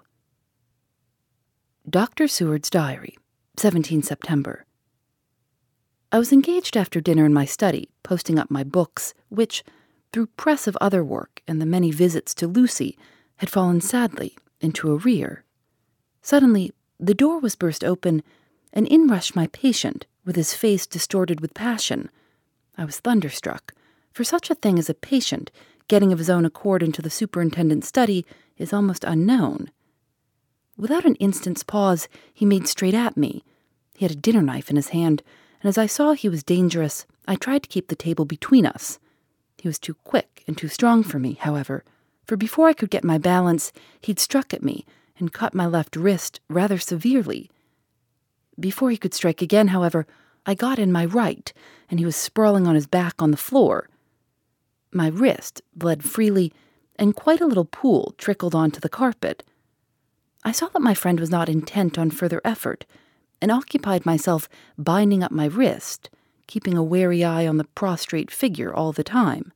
Dr. 1.87 2.27
Seward's 2.27 2.69
Diary, 2.69 3.15
17 3.57 4.01
September. 4.01 4.65
I 6.11 6.17
was 6.17 6.33
engaged 6.33 6.75
after 6.75 6.99
dinner 6.99 7.25
in 7.25 7.33
my 7.33 7.45
study, 7.45 7.89
posting 8.01 8.39
up 8.39 8.49
my 8.49 8.63
books, 8.63 9.13
which, 9.29 9.63
through 10.15 10.27
press 10.27 10.65
of 10.65 10.77
other 10.79 11.03
work 11.03 11.41
and 11.45 11.61
the 11.61 11.65
many 11.65 11.91
visits 11.91 12.33
to 12.33 12.47
Lucy, 12.47 12.97
had 13.39 13.49
fallen 13.49 13.81
sadly 13.81 14.33
into 14.61 14.89
arrear. 14.89 15.43
Suddenly, 16.21 16.71
the 16.97 17.13
door 17.13 17.37
was 17.41 17.57
burst 17.57 17.83
open, 17.83 18.23
and 18.71 18.87
in 18.87 19.09
rushed 19.09 19.35
my 19.35 19.47
patient, 19.47 20.05
with 20.23 20.37
his 20.37 20.53
face 20.53 20.87
distorted 20.87 21.41
with 21.41 21.53
passion. 21.53 22.09
I 22.77 22.85
was 22.85 23.01
thunderstruck, 23.01 23.73
for 24.13 24.23
such 24.23 24.49
a 24.49 24.55
thing 24.55 24.79
as 24.79 24.89
a 24.89 24.93
patient 24.93 25.51
getting 25.89 26.13
of 26.13 26.19
his 26.19 26.29
own 26.29 26.45
accord 26.45 26.81
into 26.81 27.01
the 27.01 27.09
superintendent's 27.09 27.89
study 27.89 28.25
is 28.57 28.71
almost 28.71 29.03
unknown. 29.03 29.69
Without 30.77 31.03
an 31.03 31.15
instant's 31.15 31.63
pause, 31.63 32.07
he 32.33 32.45
made 32.45 32.69
straight 32.69 32.93
at 32.93 33.17
me. 33.17 33.43
He 33.97 34.05
had 34.05 34.13
a 34.13 34.15
dinner 34.15 34.41
knife 34.41 34.69
in 34.69 34.77
his 34.77 34.89
hand, 34.95 35.23
and 35.61 35.67
as 35.67 35.77
I 35.77 35.87
saw 35.87 36.13
he 36.13 36.29
was 36.29 36.41
dangerous, 36.41 37.05
I 37.27 37.35
tried 37.35 37.63
to 37.63 37.69
keep 37.69 37.89
the 37.89 37.97
table 37.97 38.23
between 38.23 38.65
us. 38.65 38.97
He 39.65 39.67
was 39.67 39.79
too 39.79 39.95
quick 39.95 40.43
and 40.45 40.55
too 40.55 40.67
strong 40.67 41.01
for 41.01 41.17
me, 41.17 41.39
however, 41.41 41.83
for 42.23 42.37
before 42.37 42.67
I 42.67 42.73
could 42.73 42.91
get 42.91 43.03
my 43.03 43.17
balance, 43.17 43.73
he'd 43.99 44.19
struck 44.19 44.53
at 44.53 44.61
me 44.61 44.85
and 45.17 45.33
cut 45.33 45.55
my 45.55 45.65
left 45.65 45.95
wrist 45.95 46.39
rather 46.47 46.77
severely. 46.77 47.49
Before 48.59 48.91
he 48.91 48.97
could 48.97 49.15
strike 49.15 49.41
again, 49.41 49.69
however, 49.69 50.05
I 50.45 50.53
got 50.53 50.77
in 50.77 50.91
my 50.91 51.03
right, 51.03 51.51
and 51.89 51.97
he 51.99 52.05
was 52.05 52.15
sprawling 52.15 52.67
on 52.67 52.75
his 52.75 52.85
back 52.85 53.23
on 53.23 53.31
the 53.31 53.37
floor. 53.37 53.89
My 54.91 55.07
wrist 55.07 55.63
bled 55.75 56.03
freely, 56.03 56.53
and 56.97 57.15
quite 57.15 57.41
a 57.41 57.47
little 57.47 57.65
pool 57.65 58.13
trickled 58.19 58.53
onto 58.53 58.79
the 58.79 58.87
carpet. 58.87 59.41
I 60.43 60.51
saw 60.51 60.67
that 60.67 60.79
my 60.79 60.93
friend 60.93 61.19
was 61.19 61.31
not 61.31 61.49
intent 61.49 61.97
on 61.97 62.11
further 62.11 62.39
effort, 62.45 62.85
and 63.41 63.51
occupied 63.51 64.05
myself 64.05 64.47
binding 64.77 65.23
up 65.23 65.31
my 65.31 65.45
wrist, 65.45 66.11
keeping 66.47 66.77
a 66.77 66.83
wary 66.83 67.23
eye 67.23 67.47
on 67.47 67.57
the 67.57 67.63
prostrate 67.63 68.31
figure 68.31 68.73
all 68.73 68.91
the 68.91 69.03
time. 69.03 69.51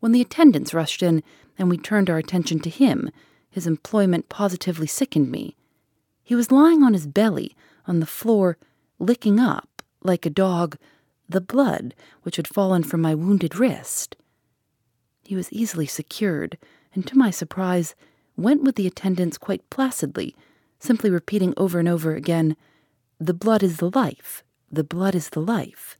When 0.00 0.12
the 0.12 0.20
attendants 0.20 0.74
rushed 0.74 1.02
in 1.02 1.22
and 1.58 1.68
we 1.68 1.78
turned 1.78 2.08
our 2.08 2.18
attention 2.18 2.60
to 2.60 2.70
him, 2.70 3.10
his 3.50 3.66
employment 3.66 4.28
positively 4.28 4.86
sickened 4.86 5.30
me. 5.30 5.56
He 6.22 6.34
was 6.34 6.52
lying 6.52 6.82
on 6.82 6.92
his 6.92 7.06
belly 7.06 7.56
on 7.86 8.00
the 8.00 8.06
floor, 8.06 8.56
licking 8.98 9.40
up, 9.40 9.82
like 10.02 10.24
a 10.24 10.30
dog, 10.30 10.76
the 11.28 11.40
blood 11.40 11.94
which 12.22 12.36
had 12.36 12.48
fallen 12.48 12.82
from 12.82 13.00
my 13.00 13.14
wounded 13.14 13.56
wrist. 13.56 14.16
He 15.24 15.36
was 15.36 15.52
easily 15.52 15.86
secured, 15.86 16.56
and 16.94 17.06
to 17.06 17.18
my 17.18 17.30
surprise, 17.30 17.94
went 18.36 18.62
with 18.62 18.76
the 18.76 18.86
attendants 18.86 19.38
quite 19.38 19.68
placidly, 19.70 20.34
simply 20.78 21.10
repeating 21.10 21.54
over 21.56 21.78
and 21.78 21.88
over 21.88 22.14
again, 22.14 22.56
The 23.18 23.34
blood 23.34 23.62
is 23.62 23.76
the 23.76 23.90
life, 23.90 24.42
the 24.70 24.84
blood 24.84 25.14
is 25.14 25.30
the 25.30 25.40
life. 25.40 25.98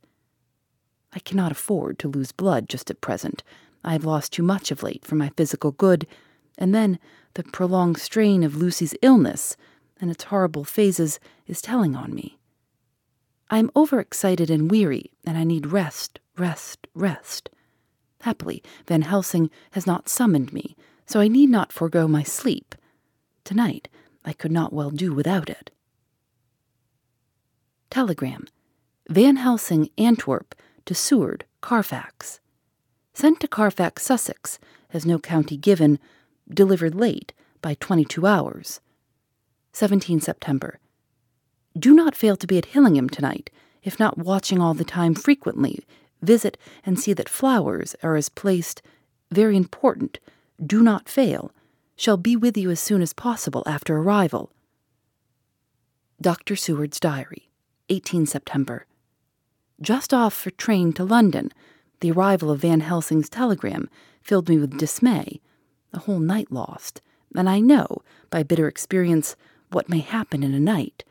I 1.13 1.19
cannot 1.19 1.51
afford 1.51 1.99
to 1.99 2.07
lose 2.07 2.31
blood 2.31 2.69
just 2.69 2.89
at 2.89 3.01
present. 3.01 3.43
I 3.83 3.93
have 3.93 4.05
lost 4.05 4.31
too 4.31 4.43
much 4.43 4.71
of 4.71 4.83
late 4.83 5.03
for 5.03 5.15
my 5.15 5.29
physical 5.35 5.71
good, 5.71 6.07
and 6.57 6.73
then 6.73 6.99
the 7.33 7.43
prolonged 7.43 7.97
strain 7.97 8.43
of 8.43 8.55
Lucy's 8.55 8.95
illness 9.01 9.57
and 9.99 10.09
its 10.09 10.25
horrible 10.25 10.63
phases 10.63 11.19
is 11.47 11.61
telling 11.61 11.95
on 11.95 12.13
me. 12.13 12.37
I 13.49 13.59
am 13.59 13.71
overexcited 13.75 14.49
and 14.49 14.71
weary, 14.71 15.11
and 15.25 15.37
I 15.37 15.43
need 15.43 15.71
rest, 15.71 16.19
rest, 16.37 16.87
rest. 16.93 17.49
Happily, 18.21 18.63
Van 18.87 19.01
Helsing 19.01 19.49
has 19.71 19.85
not 19.85 20.07
summoned 20.07 20.53
me, 20.53 20.75
so 21.05 21.19
I 21.19 21.27
need 21.27 21.49
not 21.49 21.73
forego 21.73 22.07
my 22.07 22.23
sleep. 22.23 22.75
Tonight, 23.43 23.89
I 24.23 24.31
could 24.31 24.51
not 24.51 24.71
well 24.71 24.91
do 24.91 25.13
without 25.13 25.49
it. 25.49 25.71
Telegram 27.89 28.47
Van 29.11 29.35
Helsing, 29.35 29.89
Antwerp, 29.97 30.55
to 30.85 30.95
Seward, 30.95 31.43
Carfax. 31.59 32.39
Sent 33.13 33.41
to 33.41 33.47
Carfax, 33.49 34.03
Sussex, 34.03 34.57
as 34.93 35.05
no 35.05 35.19
county 35.19 35.57
given, 35.57 35.99
delivered 36.49 36.95
late 36.95 37.33
by 37.61 37.73
22 37.73 38.25
hours. 38.25 38.79
17 39.73 40.21
September. 40.21 40.79
Do 41.77 41.93
not 41.93 42.15
fail 42.15 42.37
to 42.37 42.47
be 42.47 42.57
at 42.57 42.67
Hillingham 42.67 43.09
tonight, 43.09 43.49
if 43.83 43.99
not 43.99 44.17
watching 44.17 44.61
all 44.61 44.73
the 44.73 44.85
time 44.85 45.13
frequently. 45.13 45.83
Visit 46.21 46.57
and 46.85 46.97
see 46.97 47.11
that 47.11 47.27
flowers 47.27 47.97
are 48.01 48.15
as 48.15 48.29
placed, 48.29 48.81
very 49.29 49.57
important, 49.57 50.19
do 50.65 50.81
not 50.81 51.09
fail, 51.09 51.51
shall 51.97 52.15
be 52.15 52.37
with 52.37 52.55
you 52.55 52.71
as 52.71 52.79
soon 52.79 53.01
as 53.01 53.11
possible 53.11 53.63
after 53.65 53.97
arrival. 53.97 54.53
Dr. 56.21 56.55
Seward's 56.55 56.97
Diary, 56.97 57.49
18 57.89 58.25
September. 58.25 58.85
Just 59.81 60.13
off 60.13 60.35
for 60.35 60.51
train 60.51 60.93
to 60.93 61.03
London, 61.03 61.51
the 62.01 62.11
arrival 62.11 62.51
of 62.51 62.59
Van 62.59 62.81
Helsing's 62.81 63.29
telegram 63.29 63.89
filled 64.21 64.47
me 64.47 64.59
with 64.59 64.77
dismay. 64.77 65.41
A 65.91 65.99
whole 65.99 66.19
night 66.19 66.51
lost, 66.51 67.01
and 67.35 67.49
I 67.49 67.59
know, 67.59 68.03
by 68.29 68.43
bitter 68.43 68.67
experience, 68.67 69.35
what 69.71 69.89
may 69.89 69.99
happen 69.99 70.43
in 70.43 70.53
a 70.53 70.59
night. 70.59 71.03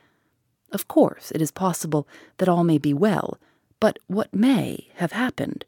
Of 0.71 0.87
course, 0.87 1.33
it 1.33 1.43
is 1.43 1.51
possible 1.51 2.07
that 2.39 2.49
all 2.49 2.63
may 2.63 2.79
be 2.79 2.95
well, 2.95 3.39
but 3.81 3.99
what 4.07 4.33
may 4.33 4.89
have 4.97 5.13
happened? 5.13 5.65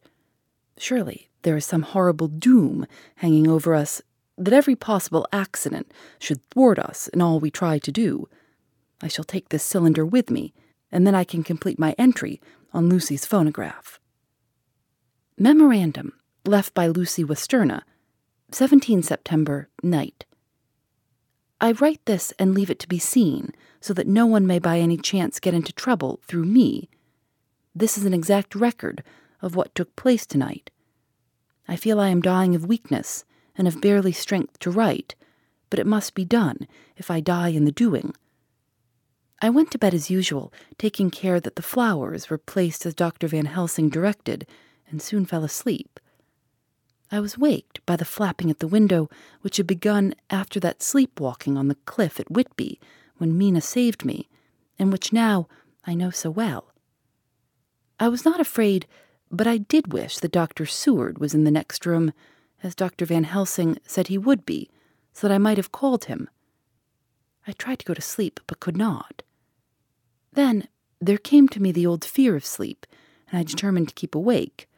Surely 0.78 1.28
there 1.42 1.56
is 1.56 1.66
some 1.66 1.82
horrible 1.82 2.28
doom 2.28 2.86
hanging 3.16 3.48
over 3.48 3.74
us 3.74 4.00
that 4.38 4.54
every 4.54 4.76
possible 4.76 5.26
accident 5.32 5.90
should 6.20 6.48
thwart 6.50 6.78
us 6.78 7.08
in 7.08 7.20
all 7.20 7.40
we 7.40 7.50
try 7.50 7.80
to 7.80 7.90
do. 7.90 8.28
I 9.00 9.08
shall 9.08 9.24
take 9.24 9.48
this 9.48 9.64
cylinder 9.64 10.06
with 10.06 10.30
me, 10.30 10.54
and 10.92 11.04
then 11.04 11.16
I 11.16 11.24
can 11.24 11.42
complete 11.42 11.80
my 11.80 11.96
entry 11.98 12.40
on 12.72 12.88
Lucy's 12.88 13.26
phonograph. 13.26 14.00
Memorandum 15.38 16.12
left 16.44 16.74
by 16.74 16.86
Lucy 16.86 17.24
Westenra, 17.24 17.82
17 18.50 19.02
September, 19.02 19.68
night. 19.82 20.24
I 21.60 21.72
write 21.72 22.04
this 22.06 22.32
and 22.38 22.54
leave 22.54 22.70
it 22.70 22.78
to 22.80 22.88
be 22.88 22.98
seen, 22.98 23.52
so 23.80 23.94
that 23.94 24.06
no 24.06 24.26
one 24.26 24.46
may 24.46 24.58
by 24.58 24.78
any 24.78 24.96
chance 24.96 25.40
get 25.40 25.54
into 25.54 25.72
trouble 25.72 26.20
through 26.26 26.44
me. 26.44 26.88
This 27.74 27.96
is 27.96 28.04
an 28.04 28.14
exact 28.14 28.54
record 28.54 29.02
of 29.40 29.56
what 29.56 29.74
took 29.74 29.94
place 29.96 30.26
tonight. 30.26 30.70
I 31.68 31.76
feel 31.76 32.00
I 32.00 32.08
am 32.08 32.20
dying 32.20 32.54
of 32.54 32.66
weakness 32.66 33.24
and 33.56 33.66
have 33.66 33.80
barely 33.80 34.12
strength 34.12 34.58
to 34.60 34.70
write, 34.70 35.14
but 35.70 35.78
it 35.78 35.86
must 35.86 36.14
be 36.14 36.24
done 36.24 36.66
if 36.96 37.10
I 37.10 37.20
die 37.20 37.48
in 37.48 37.64
the 37.64 37.72
doing. 37.72 38.14
I 39.44 39.50
went 39.50 39.72
to 39.72 39.78
bed 39.78 39.92
as 39.92 40.08
usual, 40.08 40.52
taking 40.78 41.10
care 41.10 41.40
that 41.40 41.56
the 41.56 41.62
flowers 41.62 42.30
were 42.30 42.38
placed 42.38 42.86
as 42.86 42.94
Dr. 42.94 43.26
Van 43.26 43.46
Helsing 43.46 43.88
directed, 43.88 44.46
and 44.88 45.02
soon 45.02 45.26
fell 45.26 45.42
asleep. 45.42 45.98
I 47.10 47.18
was 47.18 47.36
waked 47.36 47.84
by 47.84 47.96
the 47.96 48.04
flapping 48.04 48.50
at 48.50 48.60
the 48.60 48.68
window, 48.68 49.10
which 49.40 49.56
had 49.56 49.66
begun 49.66 50.14
after 50.30 50.60
that 50.60 50.80
sleepwalking 50.80 51.58
on 51.58 51.66
the 51.66 51.74
cliff 51.86 52.20
at 52.20 52.30
Whitby, 52.30 52.78
when 53.16 53.36
Mina 53.36 53.60
saved 53.60 54.04
me, 54.04 54.28
and 54.78 54.92
which 54.92 55.12
now 55.12 55.48
I 55.84 55.94
know 55.94 56.10
so 56.10 56.30
well. 56.30 56.72
I 57.98 58.06
was 58.06 58.24
not 58.24 58.38
afraid, 58.38 58.86
but 59.28 59.48
I 59.48 59.58
did 59.58 59.92
wish 59.92 60.18
that 60.18 60.30
Dr. 60.30 60.66
Seward 60.66 61.18
was 61.18 61.34
in 61.34 61.42
the 61.42 61.50
next 61.50 61.84
room, 61.84 62.12
as 62.62 62.76
Dr. 62.76 63.06
Van 63.06 63.24
Helsing 63.24 63.76
said 63.84 64.06
he 64.06 64.18
would 64.18 64.46
be, 64.46 64.70
so 65.12 65.26
that 65.26 65.34
I 65.34 65.38
might 65.38 65.56
have 65.56 65.72
called 65.72 66.04
him. 66.04 66.30
I 67.44 67.50
tried 67.50 67.80
to 67.80 67.84
go 67.84 67.94
to 67.94 68.00
sleep, 68.00 68.38
but 68.46 68.60
could 68.60 68.76
not. 68.76 69.24
Then 70.32 70.68
there 71.00 71.18
came 71.18 71.48
to 71.48 71.60
me 71.60 71.72
the 71.72 71.86
old 71.86 72.04
fear 72.04 72.36
of 72.36 72.44
sleep, 72.44 72.86
and 73.30 73.38
I 73.38 73.42
determined 73.42 73.88
to 73.88 73.94
keep 73.94 74.14
awake. 74.14 74.68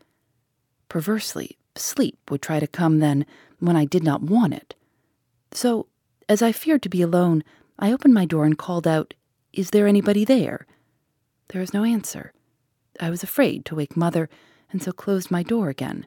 Perversely, 0.89 1.59
sleep 1.77 2.19
would 2.31 2.43
try 2.43 2.61
to 2.61 2.67
come 2.67 2.99
then 2.99 3.27
when 3.59 3.77
I 3.77 3.85
did 3.85 4.03
not 4.03 4.23
want 4.23 4.55
it. 4.55 4.75
So, 5.53 5.87
as 6.29 6.43
I 6.43 6.53
feared 6.53 6.83
to 6.83 6.89
be 6.89 7.03
alone, 7.03 7.45
I 7.79 7.93
opened 7.93 8.15
my 8.15 8.25
door 8.25 8.45
and 8.45 8.59
called 8.59 8.87
out, 8.87 9.15
Is 9.53 9.71
there 9.71 9.87
anybody 9.87 10.25
there? 10.25 10.67
There 11.49 11.61
was 11.61 11.75
no 11.75 11.85
answer. 11.85 12.33
I 13.01 13.11
was 13.11 13.23
afraid 13.23 13.65
to 13.67 13.75
wake 13.75 13.97
Mother, 13.97 14.29
and 14.71 14.83
so 14.83 14.93
closed 14.93 15.31
my 15.31 15.43
door 15.43 15.69
again. 15.69 16.07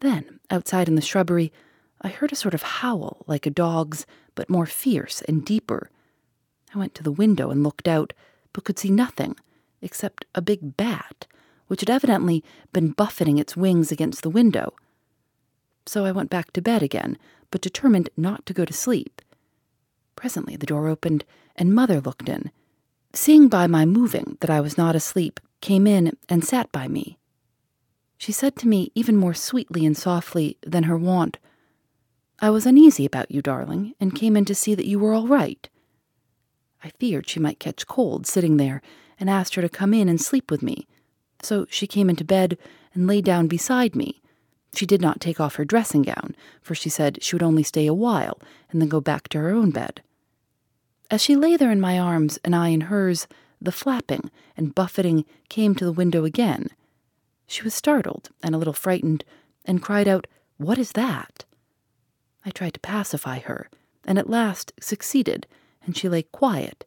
Then, 0.00 0.40
outside 0.50 0.88
in 0.88 0.94
the 0.94 1.00
shrubbery, 1.00 1.52
I 2.00 2.08
heard 2.08 2.32
a 2.32 2.36
sort 2.36 2.54
of 2.54 2.62
howl 2.62 3.24
like 3.26 3.46
a 3.46 3.50
dog's, 3.50 4.06
but 4.34 4.50
more 4.50 4.66
fierce 4.66 5.22
and 5.22 5.44
deeper. 5.44 5.90
I 6.74 6.78
went 6.78 6.94
to 6.96 7.02
the 7.02 7.12
window 7.12 7.50
and 7.50 7.62
looked 7.62 7.86
out, 7.86 8.12
but 8.52 8.64
could 8.64 8.78
see 8.78 8.90
nothing 8.90 9.36
except 9.80 10.24
a 10.34 10.42
big 10.42 10.76
bat, 10.76 11.26
which 11.66 11.80
had 11.80 11.90
evidently 11.90 12.44
been 12.72 12.92
buffeting 12.92 13.38
its 13.38 13.56
wings 13.56 13.90
against 13.90 14.22
the 14.22 14.30
window. 14.30 14.74
So 15.86 16.04
I 16.04 16.12
went 16.12 16.30
back 16.30 16.52
to 16.52 16.62
bed 16.62 16.82
again, 16.82 17.18
but 17.50 17.60
determined 17.60 18.10
not 18.16 18.46
to 18.46 18.54
go 18.54 18.64
to 18.64 18.72
sleep. 18.72 19.20
Presently 20.16 20.56
the 20.56 20.66
door 20.66 20.88
opened, 20.88 21.24
and 21.56 21.74
Mother 21.74 22.00
looked 22.00 22.28
in. 22.28 22.50
Seeing 23.12 23.48
by 23.48 23.66
my 23.66 23.84
moving 23.84 24.38
that 24.40 24.50
I 24.50 24.60
was 24.60 24.78
not 24.78 24.96
asleep, 24.96 25.40
came 25.60 25.86
in 25.86 26.16
and 26.28 26.44
sat 26.44 26.70
by 26.72 26.88
me. 26.88 27.18
She 28.18 28.32
said 28.32 28.56
to 28.56 28.68
me 28.68 28.92
even 28.94 29.16
more 29.16 29.34
sweetly 29.34 29.84
and 29.84 29.96
softly 29.96 30.58
than 30.64 30.84
her 30.84 30.96
wont, 30.96 31.38
I 32.40 32.50
was 32.50 32.66
uneasy 32.66 33.04
about 33.04 33.30
you, 33.30 33.40
darling, 33.42 33.94
and 34.00 34.14
came 34.14 34.36
in 34.36 34.44
to 34.46 34.54
see 34.54 34.74
that 34.74 34.86
you 34.86 34.98
were 34.98 35.12
all 35.12 35.28
right. 35.28 35.68
I 36.82 36.90
feared 36.90 37.28
she 37.28 37.40
might 37.40 37.60
catch 37.60 37.86
cold 37.86 38.26
sitting 38.26 38.56
there, 38.56 38.82
and 39.20 39.30
asked 39.30 39.54
her 39.54 39.62
to 39.62 39.68
come 39.68 39.94
in 39.94 40.08
and 40.08 40.20
sleep 40.20 40.50
with 40.50 40.62
me. 40.62 40.86
So 41.42 41.66
she 41.70 41.86
came 41.86 42.10
into 42.10 42.24
bed 42.24 42.58
and 42.94 43.06
lay 43.06 43.20
down 43.20 43.46
beside 43.46 43.94
me. 43.94 44.20
She 44.74 44.86
did 44.86 45.00
not 45.00 45.20
take 45.20 45.38
off 45.38 45.56
her 45.56 45.64
dressing 45.64 46.02
gown, 46.02 46.34
for 46.60 46.74
she 46.74 46.88
said 46.88 47.22
she 47.22 47.34
would 47.34 47.42
only 47.42 47.62
stay 47.62 47.86
a 47.86 47.94
while 47.94 48.40
and 48.70 48.80
then 48.80 48.88
go 48.88 49.00
back 49.00 49.28
to 49.28 49.38
her 49.38 49.50
own 49.50 49.70
bed. 49.70 50.02
As 51.10 51.22
she 51.22 51.36
lay 51.36 51.56
there 51.56 51.70
in 51.70 51.80
my 51.80 51.98
arms 51.98 52.38
and 52.44 52.56
I 52.56 52.68
in 52.68 52.82
hers, 52.82 53.28
the 53.60 53.70
flapping 53.70 54.30
and 54.56 54.74
buffeting 54.74 55.24
came 55.48 55.74
to 55.74 55.84
the 55.84 55.92
window 55.92 56.24
again. 56.24 56.68
She 57.46 57.62
was 57.62 57.74
startled 57.74 58.30
and 58.42 58.54
a 58.54 58.58
little 58.58 58.72
frightened, 58.72 59.24
and 59.64 59.82
cried 59.82 60.08
out, 60.08 60.26
What 60.56 60.78
is 60.78 60.92
that? 60.92 61.44
I 62.44 62.50
tried 62.50 62.74
to 62.74 62.80
pacify 62.80 63.40
her, 63.40 63.68
and 64.04 64.18
at 64.18 64.30
last 64.30 64.72
succeeded, 64.80 65.46
and 65.84 65.96
she 65.96 66.08
lay 66.08 66.22
quiet. 66.22 66.84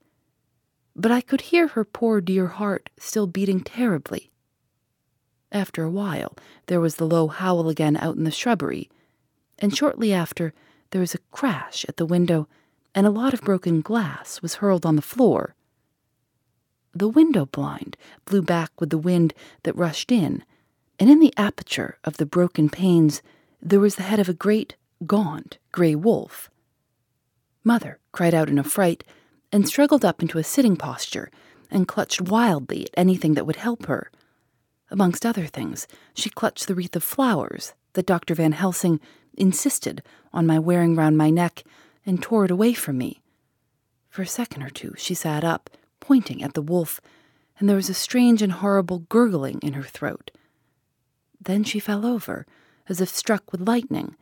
But 0.96 1.12
I 1.12 1.22
could 1.22 1.42
hear 1.42 1.68
her 1.70 1.84
poor 1.84 2.22
dear 2.22 2.48
heart 2.48 2.90
still 2.98 3.28
beating 3.28 3.62
terribly. 3.62 4.32
After 5.52 5.84
a 5.84 5.90
while, 5.90 6.36
there 6.68 6.82
was 6.82 6.96
the 6.96 7.08
low 7.08 7.28
howl 7.28 7.70
again 7.70 7.98
out 7.98 8.16
in 8.16 8.24
the 8.24 8.32
shrubbery, 8.32 8.90
and 9.60 9.76
shortly 9.76 10.12
after, 10.12 10.54
there 10.92 11.02
was 11.02 11.16
a 11.16 11.20
crash 11.32 11.86
at 11.88 11.98
the 11.98 12.06
window, 12.06 12.48
and 12.94 13.06
a 13.06 13.12
lot 13.12 13.34
of 13.34 13.42
broken 13.42 13.82
glass 13.82 14.42
was 14.42 14.56
hurled 14.56 14.86
on 14.86 14.96
the 14.96 15.02
floor. 15.02 15.56
The 16.94 17.10
window 17.10 17.46
blind 17.46 17.98
blew 18.24 18.42
back 18.42 18.72
with 18.80 18.90
the 18.90 18.98
wind 18.98 19.34
that 19.64 19.76
rushed 19.76 20.12
in, 20.12 20.44
and 20.98 21.10
in 21.10 21.20
the 21.20 21.34
aperture 21.36 21.98
of 22.06 22.18
the 22.18 22.26
broken 22.26 22.70
panes 22.70 23.22
there 23.62 23.80
was 23.80 23.96
the 23.96 24.04
head 24.04 24.20
of 24.20 24.30
a 24.30 24.34
great, 24.34 24.76
gaunt, 25.06 25.58
grey 25.72 25.96
wolf. 25.96 26.50
Mother 27.66 28.00
cried 28.12 28.36
out 28.36 28.48
in 28.48 28.60
affright 28.60 29.04
and 29.52 29.68
struggled 29.68 30.06
up 30.06 30.22
into 30.22 30.38
a 30.38 30.44
sitting 30.44 30.78
posture 30.78 31.32
and 31.72 31.88
clutched 31.88 32.22
wildly 32.22 32.86
at 32.86 32.94
anything 32.96 33.34
that 33.34 33.48
would 33.48 33.56
help 33.56 33.88
her. 33.88 34.12
Amongst 34.92 35.26
other 35.26 35.48
things, 35.48 35.88
she 36.14 36.30
clutched 36.30 36.68
the 36.68 36.76
wreath 36.76 36.96
of 36.96 37.04
flowers 37.04 37.74
that 37.94 38.06
Dr. 38.06 38.36
Van 38.36 38.52
Helsing 38.52 39.00
insisted 39.34 40.04
on 40.32 40.46
my 40.46 40.60
wearing 40.60 40.96
round 40.96 41.18
my 41.18 41.32
neck 41.32 41.64
and 42.06 42.22
tore 42.22 42.46
it 42.46 42.52
away 42.52 42.74
from 42.74 43.00
me. 43.00 43.22
For 44.10 44.22
a 44.22 44.28
second 44.28 44.62
or 44.62 44.70
two, 44.70 44.94
she 44.96 45.16
sat 45.16 45.44
up, 45.44 45.72
pointing 46.00 46.44
at 46.44 46.54
the 46.54 46.62
wolf, 46.62 47.02
and 47.60 47.68
there 47.68 47.76
was 47.76 47.90
a 47.90 47.96
strange 47.96 48.44
and 48.44 48.52
horrible 48.52 49.00
gurgling 49.10 49.60
in 49.64 49.74
her 49.74 49.84
throat. 49.84 50.30
Then 51.42 51.64
she 51.64 51.80
fell 51.80 52.06
over, 52.06 52.46
as 52.88 53.02
if 53.02 53.10
struck 53.10 53.52
with 53.52 53.68
lightning, 53.68 54.16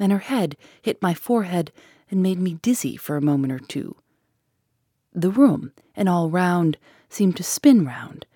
and 0.00 0.10
her 0.10 0.18
head 0.18 0.56
hit 0.82 1.00
my 1.00 1.14
forehead 1.14 1.70
and 2.10 2.22
made 2.22 2.38
me 2.38 2.54
dizzy 2.54 2.96
for 2.96 3.16
a 3.16 3.22
moment 3.22 3.52
or 3.52 3.58
two. 3.58 3.96
The 5.12 5.30
room, 5.30 5.72
and 5.96 6.08
all 6.08 6.30
round, 6.30 6.76
seemed 7.08 7.36
to 7.36 7.42
spin 7.42 7.84
round. 7.84 8.26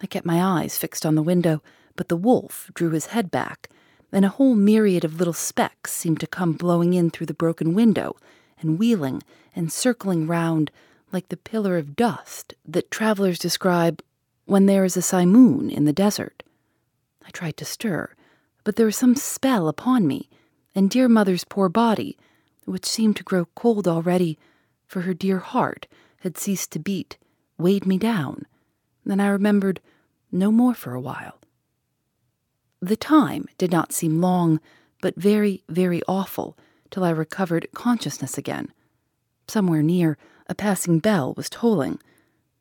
I 0.00 0.06
kept 0.06 0.26
my 0.26 0.42
eyes 0.42 0.76
fixed 0.76 1.04
on 1.04 1.14
the 1.14 1.22
window, 1.22 1.62
but 1.94 2.08
the 2.08 2.16
wolf 2.16 2.70
drew 2.74 2.90
his 2.90 3.06
head 3.06 3.30
back, 3.30 3.68
and 4.12 4.24
a 4.24 4.30
whole 4.30 4.54
myriad 4.54 5.04
of 5.04 5.18
little 5.18 5.32
specks 5.32 5.92
seemed 5.92 6.20
to 6.20 6.26
come 6.26 6.52
blowing 6.52 6.94
in 6.94 7.10
through 7.10 7.26
the 7.26 7.34
broken 7.34 7.74
window, 7.74 8.16
and 8.60 8.78
wheeling 8.78 9.22
and 9.54 9.72
circling 9.72 10.26
round 10.26 10.70
like 11.12 11.28
the 11.28 11.36
pillar 11.36 11.76
of 11.76 11.96
dust 11.96 12.54
that 12.66 12.90
travelers 12.90 13.38
describe 13.38 14.02
when 14.44 14.66
there 14.66 14.84
is 14.84 14.96
a 14.96 15.02
simoon 15.02 15.70
in 15.70 15.84
the 15.84 15.92
desert. 15.92 16.42
I 17.26 17.30
tried 17.30 17.56
to 17.58 17.64
stir, 17.64 18.10
but 18.64 18.76
there 18.76 18.86
was 18.86 18.96
some 18.96 19.16
spell 19.16 19.68
upon 19.68 20.06
me, 20.06 20.28
and 20.74 20.90
dear 20.90 21.08
mother's 21.08 21.44
poor 21.44 21.68
body, 21.68 22.16
which 22.66 22.84
seemed 22.84 23.16
to 23.16 23.24
grow 23.24 23.46
cold 23.54 23.88
already, 23.88 24.38
for 24.86 25.02
her 25.02 25.14
dear 25.14 25.38
heart 25.38 25.86
had 26.20 26.36
ceased 26.36 26.70
to 26.72 26.78
beat, 26.78 27.16
weighed 27.56 27.86
me 27.86 27.98
down. 27.98 28.44
Then 29.04 29.20
I 29.20 29.28
remembered 29.28 29.80
no 30.30 30.52
more 30.52 30.74
for 30.74 30.92
a 30.92 31.00
while. 31.00 31.38
The 32.80 32.96
time 32.96 33.46
did 33.56 33.72
not 33.72 33.92
seem 33.92 34.20
long, 34.20 34.60
but 35.00 35.16
very, 35.16 35.64
very 35.68 36.02
awful, 36.06 36.58
till 36.90 37.04
I 37.04 37.10
recovered 37.10 37.68
consciousness 37.74 38.36
again. 38.36 38.72
Somewhere 39.48 39.82
near, 39.82 40.18
a 40.48 40.54
passing 40.54 40.98
bell 40.98 41.34
was 41.34 41.48
tolling. 41.48 41.98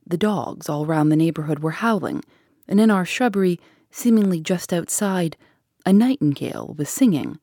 The 0.06 0.18
dogs 0.18 0.70
all 0.70 0.86
round 0.86 1.12
the 1.12 1.16
neighborhood 1.16 1.60
were 1.60 1.72
howling, 1.72 2.24
and 2.68 2.80
in 2.80 2.92
our 2.92 3.06
shrubbery, 3.06 3.60
seemingly 3.92 4.40
just 4.40 4.72
outside, 4.72 5.38
a 5.86 5.94
nightingale 5.94 6.76
was 6.78 6.90
singing. 6.90 7.40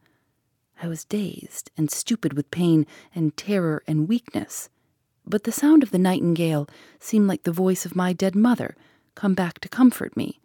I 0.83 0.89
was 0.89 1.05
dazed 1.05 1.71
and 1.77 1.91
stupid 1.91 2.33
with 2.33 2.51
pain 2.51 2.87
and 3.15 3.37
terror 3.37 3.85
and 3.87 4.09
weakness. 4.09 4.69
But 5.25 5.45
the 5.45 5.53
sound 5.53 5.85
of 5.85 5.93
the 5.93 5.99
nightingale 5.99 6.69
seemed 6.99 7.29
like 7.29 7.45
the 7.45 7.53
voice 7.53 7.87
of 7.87 7.95
my 7.95 8.13
dead 8.13 8.35
mother, 8.35 8.75
come 9.15 9.35
back 9.35 9.61
to 9.61 9.69
comfort 9.69 10.17
me. 10.17 10.41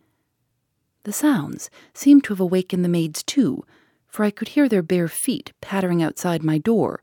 The 1.04 1.12
sounds 1.12 1.72
seemed 1.96 2.24
to 2.26 2.34
have 2.34 2.40
awakened 2.40 2.86
the 2.86 2.90
maids 2.90 3.24
too, 3.24 3.66
for 4.06 4.24
I 4.24 4.30
could 4.30 4.50
hear 4.50 4.70
their 4.70 4.84
bare 4.84 5.08
feet 5.08 5.54
pattering 5.60 6.04
outside 6.04 6.44
my 6.44 6.60
door. 6.60 7.02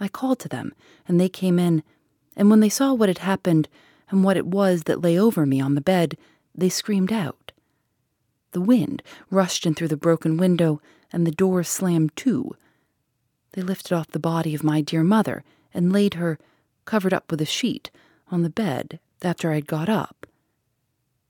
I 0.00 0.08
called 0.08 0.38
to 0.40 0.48
them, 0.48 0.72
and 1.06 1.20
they 1.20 1.28
came 1.28 1.58
in, 1.58 1.82
and 2.34 2.48
when 2.48 2.60
they 2.60 2.70
saw 2.70 2.94
what 2.94 3.10
had 3.10 3.18
happened 3.18 3.68
and 4.08 4.24
what 4.24 4.38
it 4.38 4.46
was 4.46 4.84
that 4.84 5.02
lay 5.02 5.18
over 5.18 5.44
me 5.44 5.60
on 5.60 5.74
the 5.74 5.80
bed, 5.82 6.16
they 6.54 6.70
screamed 6.70 7.12
out. 7.12 7.52
The 8.52 8.60
wind 8.60 9.02
rushed 9.30 9.66
in 9.66 9.74
through 9.74 9.88
the 9.88 9.96
broken 9.96 10.38
window, 10.38 10.80
and 11.14 11.24
the 11.24 11.30
door 11.30 11.62
slammed 11.62 12.14
to. 12.16 12.56
They 13.52 13.62
lifted 13.62 13.92
off 13.92 14.08
the 14.08 14.18
body 14.18 14.52
of 14.52 14.64
my 14.64 14.80
dear 14.80 15.04
mother 15.04 15.44
and 15.72 15.92
laid 15.92 16.14
her, 16.14 16.40
covered 16.86 17.14
up 17.14 17.30
with 17.30 17.40
a 17.40 17.46
sheet, 17.46 17.92
on 18.32 18.42
the 18.42 18.50
bed 18.50 18.98
after 19.22 19.52
I 19.52 19.54
had 19.54 19.68
got 19.68 19.88
up. 19.88 20.26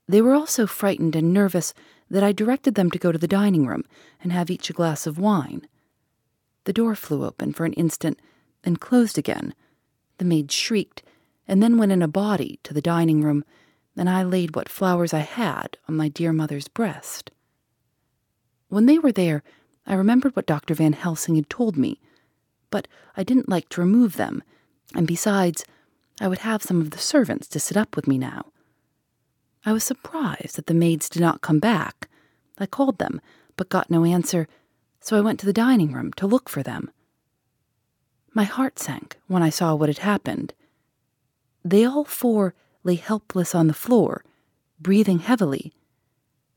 They 0.07 0.21
were 0.21 0.33
all 0.33 0.47
so 0.47 0.65
frightened 0.65 1.15
and 1.15 1.31
nervous 1.31 1.73
that 2.09 2.23
I 2.23 2.31
directed 2.31 2.73
them 2.73 2.89
to 2.91 2.99
go 2.99 3.11
to 3.11 3.17
the 3.19 3.27
dining 3.27 3.67
room 3.67 3.83
and 4.23 4.31
have 4.31 4.49
each 4.49 4.71
a 4.71 4.73
glass 4.73 5.05
of 5.05 5.19
wine. 5.19 5.67
The 6.63 6.73
door 6.73 6.95
flew 6.95 7.23
open 7.23 7.53
for 7.53 7.65
an 7.65 7.73
instant 7.73 8.19
and 8.63 8.81
closed 8.81 9.19
again. 9.19 9.53
The 10.17 10.25
maid 10.25 10.51
shrieked 10.51 11.03
and 11.47 11.61
then 11.61 11.77
went 11.77 11.91
in 11.91 12.01
a 12.01 12.07
body 12.07 12.59
to 12.63 12.73
the 12.73 12.81
dining 12.81 13.21
room, 13.21 13.45
and 13.95 14.09
I 14.09 14.23
laid 14.23 14.55
what 14.55 14.67
flowers 14.67 15.13
I 15.13 15.19
had 15.19 15.77
on 15.87 15.95
my 15.95 16.07
dear 16.07 16.33
mother's 16.33 16.67
breast. 16.67 17.29
When 18.67 18.87
they 18.87 18.97
were 18.97 19.11
there, 19.11 19.43
I 19.87 19.93
remembered 19.93 20.35
what 20.35 20.47
Dr. 20.47 20.73
Van 20.73 20.93
Helsing 20.93 21.35
had 21.35 21.49
told 21.49 21.77
me, 21.77 21.99
but 22.71 22.87
I 23.15 23.23
didn't 23.23 23.49
like 23.49 23.69
to 23.69 23.81
remove 23.81 24.15
them, 24.15 24.43
and 24.93 25.07
besides, 25.07 25.65
I 26.19 26.27
would 26.27 26.39
have 26.39 26.63
some 26.63 26.81
of 26.81 26.91
the 26.91 26.97
servants 26.97 27.47
to 27.49 27.59
sit 27.59 27.77
up 27.77 27.95
with 27.95 28.07
me 28.07 28.17
now. 28.17 28.51
I 29.65 29.73
was 29.73 29.83
surprised 29.83 30.55
that 30.55 30.67
the 30.67 30.73
maids 30.73 31.09
did 31.09 31.21
not 31.21 31.41
come 31.41 31.59
back. 31.59 32.09
I 32.57 32.65
called 32.65 32.97
them, 32.97 33.19
but 33.57 33.69
got 33.69 33.91
no 33.91 34.05
answer, 34.05 34.47
so 34.99 35.17
I 35.17 35.21
went 35.21 35.39
to 35.41 35.45
the 35.45 35.53
dining 35.53 35.91
room 35.91 36.13
to 36.13 36.27
look 36.27 36.49
for 36.49 36.63
them. 36.63 36.89
My 38.33 38.43
heart 38.43 38.79
sank 38.79 39.17
when 39.27 39.43
I 39.43 39.49
saw 39.49 39.75
what 39.75 39.89
had 39.89 39.99
happened. 39.99 40.53
They 41.63 41.85
all 41.85 42.05
four 42.05 42.53
lay 42.83 42.95
helpless 42.95 43.55
on 43.55 43.67
the 43.67 43.73
floor, 43.73 44.23
breathing 44.79 45.19
heavily. 45.19 45.73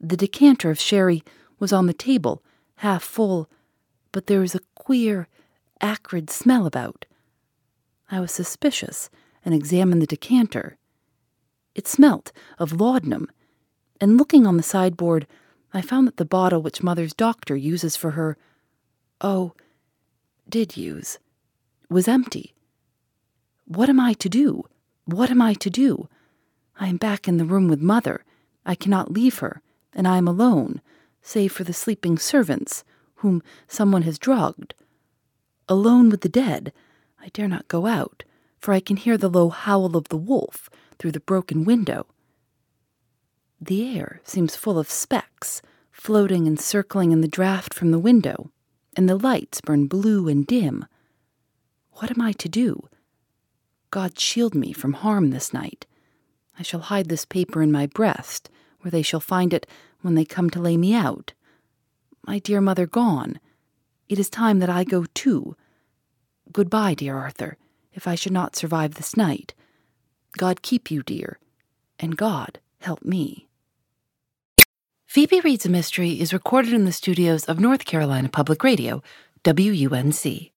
The 0.00 0.16
decanter 0.16 0.70
of 0.70 0.80
sherry 0.80 1.22
was 1.58 1.72
on 1.72 1.86
the 1.86 1.94
table, 1.94 2.42
half 2.78 3.02
full, 3.02 3.48
but 4.12 4.26
there 4.26 4.40
was 4.40 4.54
a 4.54 4.60
queer, 4.74 5.28
acrid 5.80 6.30
smell 6.30 6.66
about. 6.66 7.06
I 8.10 8.20
was 8.20 8.32
suspicious 8.32 9.10
and 9.44 9.54
examined 9.54 10.02
the 10.02 10.06
decanter. 10.06 10.76
It 11.74 11.86
smelt 11.88 12.32
of 12.58 12.80
laudanum, 12.80 13.30
and 14.00 14.16
looking 14.16 14.46
on 14.46 14.56
the 14.56 14.62
sideboard, 14.62 15.26
I 15.72 15.82
found 15.82 16.06
that 16.06 16.16
the 16.16 16.24
bottle 16.24 16.62
which 16.62 16.82
Mother's 16.82 17.14
doctor 17.14 17.56
uses 17.56 17.96
for 17.96 18.12
her, 18.12 18.36
oh, 19.20 19.52
did 20.48 20.76
use, 20.76 21.18
was 21.90 22.08
empty. 22.08 22.54
What 23.66 23.88
am 23.88 24.00
I 24.00 24.14
to 24.14 24.28
do? 24.28 24.64
What 25.04 25.30
am 25.30 25.42
I 25.42 25.54
to 25.54 25.70
do? 25.70 26.08
I 26.80 26.86
am 26.86 26.96
back 26.96 27.26
in 27.26 27.38
the 27.38 27.44
room 27.44 27.68
with 27.68 27.82
Mother. 27.82 28.24
I 28.64 28.74
cannot 28.74 29.12
leave 29.12 29.38
her, 29.40 29.62
and 29.92 30.06
I 30.06 30.16
am 30.16 30.28
alone, 30.28 30.80
save 31.22 31.52
for 31.52 31.64
the 31.64 31.72
sleeping 31.72 32.18
servants, 32.18 32.84
whom 33.16 33.42
someone 33.66 34.02
has 34.02 34.18
drugged. 34.18 34.74
Alone 35.68 36.08
with 36.08 36.22
the 36.22 36.28
dead, 36.28 36.72
I 37.20 37.28
dare 37.28 37.48
not 37.48 37.68
go 37.68 37.86
out, 37.86 38.24
for 38.60 38.72
I 38.72 38.80
can 38.80 38.96
hear 38.96 39.18
the 39.18 39.28
low 39.28 39.48
howl 39.50 39.96
of 39.96 40.08
the 40.08 40.16
wolf 40.16 40.70
through 40.98 41.12
the 41.12 41.20
broken 41.20 41.64
window. 41.64 42.06
The 43.60 43.96
air 43.96 44.20
seems 44.24 44.56
full 44.56 44.78
of 44.78 44.90
specks, 44.90 45.60
floating 45.90 46.46
and 46.46 46.60
circling 46.60 47.12
in 47.12 47.20
the 47.20 47.28
draught 47.28 47.74
from 47.74 47.90
the 47.90 47.98
window, 47.98 48.50
and 48.96 49.08
the 49.08 49.16
lights 49.16 49.60
burn 49.60 49.86
blue 49.86 50.28
and 50.28 50.46
dim. 50.46 50.86
What 51.94 52.10
am 52.10 52.20
I 52.20 52.32
to 52.32 52.48
do? 52.48 52.88
God 53.90 54.18
shield 54.18 54.54
me 54.54 54.72
from 54.72 54.92
harm 54.92 55.30
this 55.30 55.52
night. 55.52 55.86
I 56.58 56.62
shall 56.62 56.80
hide 56.80 57.08
this 57.08 57.24
paper 57.24 57.62
in 57.62 57.72
my 57.72 57.86
breast, 57.86 58.48
where 58.80 58.90
they 58.90 59.02
shall 59.02 59.20
find 59.20 59.52
it 59.52 59.66
when 60.02 60.14
they 60.14 60.24
come 60.24 60.50
to 60.50 60.60
lay 60.60 60.76
me 60.76 60.94
out. 60.94 61.32
My 62.26 62.38
dear 62.38 62.60
mother 62.60 62.86
gone. 62.86 63.40
It 64.08 64.18
is 64.18 64.30
time 64.30 64.58
that 64.58 64.70
I 64.70 64.84
go 64.84 65.06
too. 65.14 65.56
Goodbye, 66.52 66.94
dear 66.94 67.16
Arthur, 67.16 67.56
if 67.92 68.06
I 68.06 68.14
should 68.14 68.32
not 68.32 68.56
survive 68.56 68.94
this 68.94 69.16
night. 69.16 69.54
God 70.36 70.62
keep 70.62 70.90
you, 70.90 71.02
dear, 71.02 71.38
and 71.98 72.16
God 72.16 72.58
help 72.80 73.04
me. 73.04 73.48
Phoebe 75.06 75.40
Reads 75.40 75.66
a 75.66 75.70
Mystery 75.70 76.20
is 76.20 76.34
recorded 76.34 76.72
in 76.72 76.84
the 76.84 76.92
studios 76.92 77.44
of 77.46 77.58
North 77.58 77.84
Carolina 77.86 78.28
Public 78.28 78.62
Radio, 78.62 79.02
WUNC. 79.42 80.52